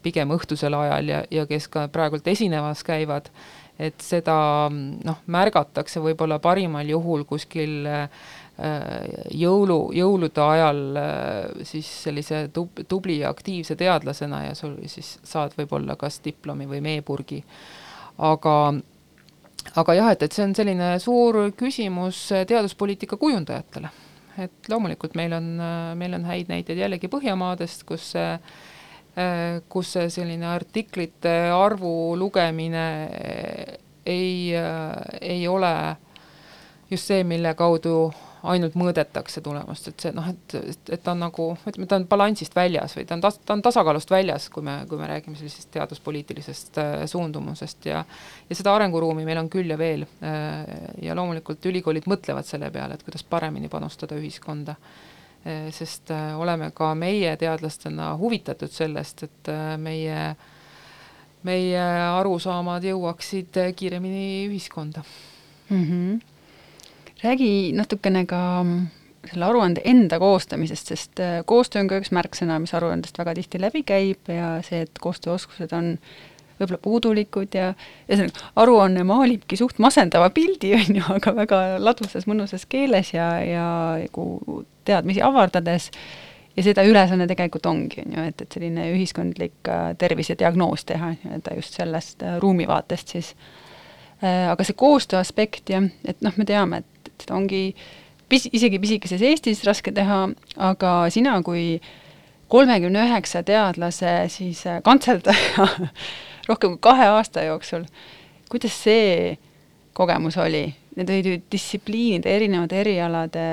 [0.03, 3.31] pigem õhtusel ajal ja, ja kes ka praegult esinemas käivad,
[3.81, 4.35] et seda
[4.69, 8.09] noh, märgatakse võib-olla parimal juhul kuskil äh,
[9.33, 10.83] jõulu, jõulude ajal
[11.67, 16.83] siis sellise tub-, tubli ja aktiivse teadlasena ja sul siis saad võib-olla kas diplomi või
[16.85, 17.41] meepurgi.
[18.19, 18.57] aga
[19.77, 23.91] aga jah, et, et see on selline suur küsimus teaduspoliitika kujundajatele.
[24.43, 25.49] et loomulikult meil on,
[26.01, 28.37] meil on häid näiteid jällegi Põhjamaadest, kus see
[29.69, 32.85] kus see selline artiklite arvu lugemine
[34.07, 34.55] ei,
[35.21, 35.73] ei ole
[36.91, 38.13] just see, mille kaudu
[38.43, 42.07] ainult mõõdetakse tulemust, et see noh, et, et, et ta on nagu, ütleme, ta on
[42.11, 45.39] balansist väljas või ta on tas-, ta on tasakaalust väljas, kui me, kui me räägime
[45.39, 48.03] sellisest teaduspoliitilisest äh, suundumusest ja
[48.49, 50.65] ja seda arenguruumi meil on küll ja veel äh,.
[51.03, 55.71] ja loomulikult ülikoolid mõtlevad selle peale, et kuidas paremini panustada ühiskonda äh,.
[55.71, 60.35] sest äh, oleme ka meie teadlastena huvitatud sellest, et äh, meie
[61.43, 61.87] meie
[62.19, 65.03] arusaamad jõuaksid kiiremini ühiskonda
[65.71, 65.87] mm.
[65.87, 66.32] -hmm
[67.23, 68.87] räägi natukene ka mm,
[69.31, 73.61] selle aruande enda koostamisest, sest äh, koostöö on ka üks märksõna, mis aruandest väga tihti
[73.63, 75.95] läbi käib ja see, et koostööoskused on
[76.59, 77.73] võib-olla puudulikud ja
[78.09, 83.67] ühesõnaga, aruanne maalibki suht masendava pildi, on ju, aga väga ladusas, mõnusas keeles ja, ja
[84.03, 85.91] nagu teadmisi avardades,
[86.57, 91.59] ja seda ülesanne tegelikult ongi, on ju, et, et selline ühiskondlik äh, tervisediagnoos teha nii-öelda
[91.59, 93.37] just sellest äh, ruumivaatest siis.
[94.23, 96.92] Aga see koostöö aspekt jah, et noh, me teame, et
[97.25, 97.63] et ongi
[98.33, 100.25] pis-, isegi pisikeses Eestis raske teha,
[100.71, 101.77] aga sina kui
[102.53, 105.67] kolmekümne üheksa teadlase siis äh, kantseldaja
[106.51, 107.87] rohkem kui kahe aasta jooksul,
[108.53, 109.37] kuidas see
[109.97, 110.67] kogemus oli?
[110.93, 113.45] Need olid ju distsipliinide, erinevate erialade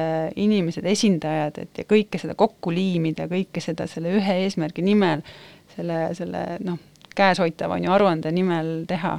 [0.44, 5.24] inimesed, esindajad, et ja kõike seda kokku liimida, kõike seda selle ühe eesmärgi nimel,
[5.72, 6.82] selle, selle noh,
[7.16, 9.14] käeshoitava on ju aruande nimel teha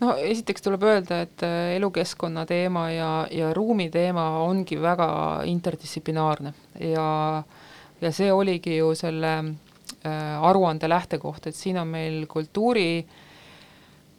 [0.00, 5.08] no esiteks tuleb öelda, et äh, elukeskkonna teema ja, ja ruumi teema ongi väga
[5.48, 6.52] interdistsiplinaarne
[6.90, 7.06] ja,
[8.00, 13.06] ja see oligi ju selle äh, aruande lähtekoht, et siin on meil kultuuri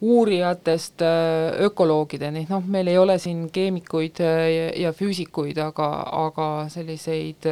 [0.00, 4.20] uurijatest äh, ökoloogideni, noh, meil ei ole siin keemikuid
[4.78, 5.88] ja, füüsikuid, aga,
[6.26, 7.48] aga selliseid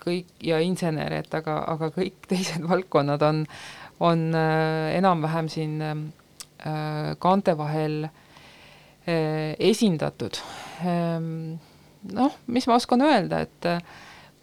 [0.00, 3.44] kõik ja insenere, et aga, aga kõik teised valdkonnad on,
[4.00, 5.76] on äh, enam-vähem siin
[7.18, 10.36] kaante vahel äh, esindatud.
[10.86, 11.58] Ähm,
[12.12, 13.82] noh, mis ma oskan öelda, et äh,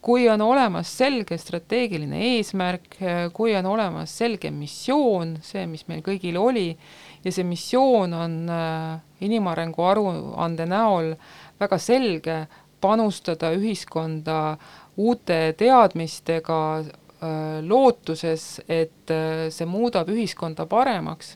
[0.02, 2.96] kui on olemas selge strateegiline eesmärk,
[3.36, 6.70] kui on olemas selge missioon, see, mis meil kõigil oli,
[7.26, 8.38] ja see missioon on
[9.20, 11.12] inimarengu aruande näol
[11.60, 12.38] väga selge,
[12.80, 14.38] panustada ühiskonda
[15.02, 16.62] uute teadmistega
[17.68, 19.12] lootuses, et
[19.52, 21.36] see muudab ühiskonda paremaks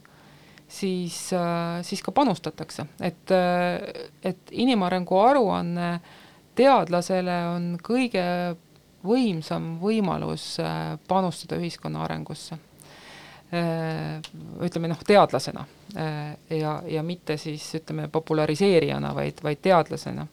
[0.72, 6.00] siis, äh, siis ka panustatakse, et, äh, et inimarengu aruanne
[6.56, 8.26] teadlasele on kõige
[9.04, 12.60] võimsam võimalus äh, panustada ühiskonna arengusse.
[14.64, 15.66] ütleme noh, teadlasena
[16.56, 20.24] ja, ja mitte siis ütleme populariseerijana, vaid, vaid teadlasena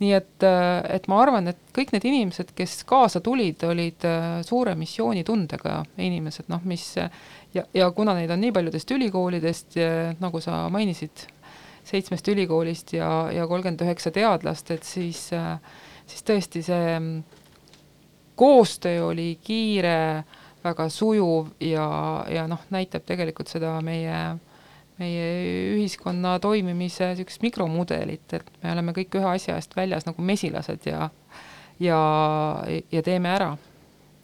[0.00, 0.44] nii et,
[0.88, 4.06] et ma arvan, et kõik need inimesed, kes kaasa tulid, olid
[4.46, 9.76] suure missioonitundega inimesed, noh, mis ja, ja kuna neid on nii paljudest ülikoolidest,
[10.22, 11.26] nagu sa mainisid,
[11.90, 15.26] seitsmest ülikoolist ja, ja kolmkümmend üheksa teadlast, et siis,
[16.08, 16.96] siis tõesti see
[18.40, 20.24] koostöö oli kiire,
[20.64, 21.86] väga sujuv ja,
[22.28, 24.16] ja noh, näitab tegelikult seda meie,
[25.00, 25.26] meie
[25.74, 31.08] ühiskonna toimimise niisugust mikromudelit, et me oleme kõik ühe asja eest väljas nagu mesilased ja
[31.80, 31.98] ja,
[32.92, 33.50] ja teeme ära.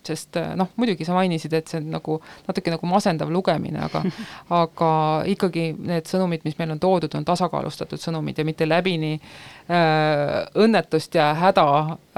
[0.06, 4.04] Sest äh, noh, muidugi sa mainisid, et see on nagu natuke nagu masendav lugemine, aga
[4.60, 4.90] aga
[5.32, 11.18] ikkagi need sõnumid, mis meil on toodud, on tasakaalustatud sõnumid ja mitte läbini äh, õnnetust
[11.18, 11.66] ja häda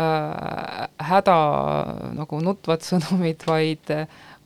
[0.04, 0.82] äh,,
[1.12, 1.38] häda
[2.18, 3.94] nagu nutvad sõnumid, vaid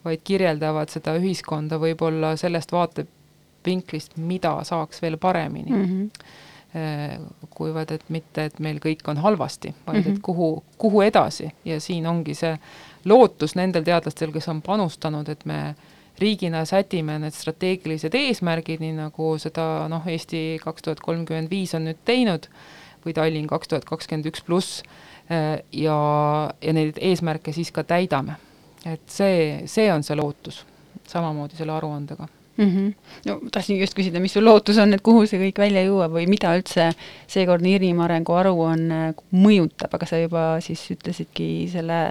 [0.02, 2.72] vaid kirjeldavad seda ühiskonda võib-olla sellest
[3.62, 5.84] vaatevinklist, mida saaks veel paremini mm.
[5.84, 6.10] -hmm
[7.52, 10.08] kuivõrd et mitte, et meil kõik on halvasti, vaid mm -hmm.
[10.08, 10.20] et mhm.
[10.22, 12.58] kuhu, kuhu edasi ja siin ongi see
[13.04, 15.74] lootus nendel teadlastel, kes on panustanud, et me
[16.18, 21.84] riigina sätime need strateegilised eesmärgid, nii nagu seda noh, Eesti kaks tuhat kolmkümmend viis on
[21.84, 22.48] nüüd teinud
[23.04, 25.98] või Tallinn kaks tuhat kakskümmend üks pluss äh, ja,
[26.62, 28.36] ja neid eesmärke siis ka täidame.
[28.86, 30.66] et see, see on see lootus,
[31.04, 32.28] samamoodi selle aruandega
[32.64, 32.70] mm.
[32.76, 33.18] -hmm.
[33.26, 36.26] no tahtsingi just küsida, mis sul lootus on, et kuhu see kõik välja jõuab või
[36.30, 36.92] mida üldse
[37.26, 42.02] seekordne inimarengu aruanne mõjutab, aga sa juba siis ütlesidki selle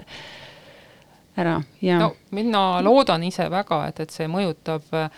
[1.36, 5.10] ära ja no mina loodan ise väga, et, et see mõjutab äh,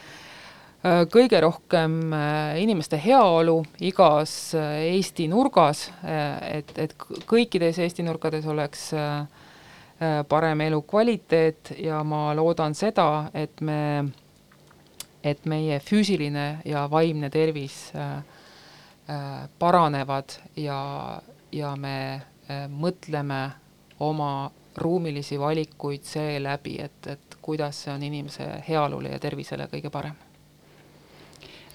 [1.11, 6.95] kõige rohkem äh, inimeste heaolu igas äh, Eesti nurgas, et, et
[7.27, 8.93] kõikides Eesti nurkades oleks
[10.29, 14.03] parem elukvaliteet ja ma loodan seda, et me,
[15.25, 17.93] et meie füüsiline ja vaimne tervis
[19.59, 20.25] paranevad
[20.57, 21.21] ja,
[21.53, 23.51] ja me äh, mõtleme
[24.01, 30.17] oma ruumilisi valikuid seeläbi, et, et kuidas see on inimese heaolule ja tervisele kõige parem.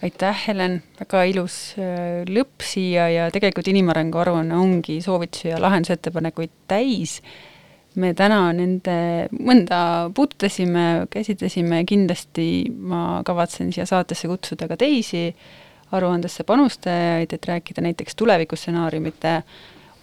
[0.04, 6.52] aitäh, Helen, väga ilus äh, lõpp siia ja tegelikult inimarengu aruanne ongi soovitusi ja lahendusettepanekuid
[6.68, 7.22] täis.
[8.00, 8.96] Me täna nende
[9.36, 9.80] mõnda
[10.16, 15.28] puudutasime, käsitlesime, kindlasti ma kavatsen siia saatesse kutsuda ka teisi
[15.96, 19.40] aruandesse panustajaid, et rääkida näiteks tulevikustsenaariumite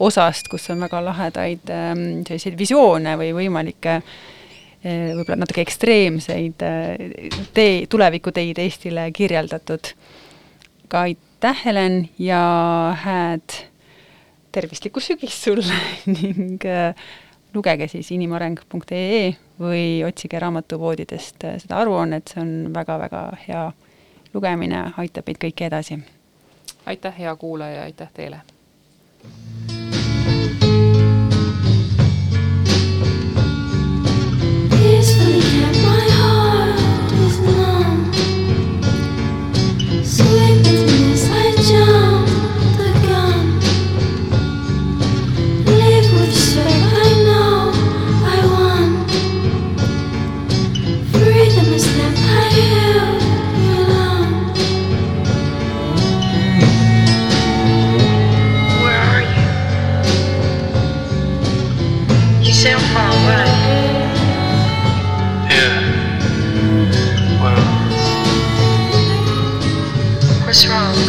[0.02, 7.38] osast, kus on väga lahedaid ähm, selliseid visioone või võimalikke äh, võib-olla natuke ekstreemseid äh,
[7.54, 9.94] tee, tulevikuteid Eestile kirjeldatud.
[10.88, 12.42] ka aitäh, Helen, ja
[13.02, 13.56] hääd
[14.52, 15.80] tervislikku sügist sulle
[16.18, 16.94] ning äh,
[17.56, 23.64] lugege siis inimareng.ee või otsige raamatupoodidest seda aruannet, see on väga-väga hea
[24.34, 26.00] lugemine, aitab meid kõiki edasi.
[26.86, 28.44] aitäh, hea kuulaja, aitäh teile!
[70.64, 71.05] You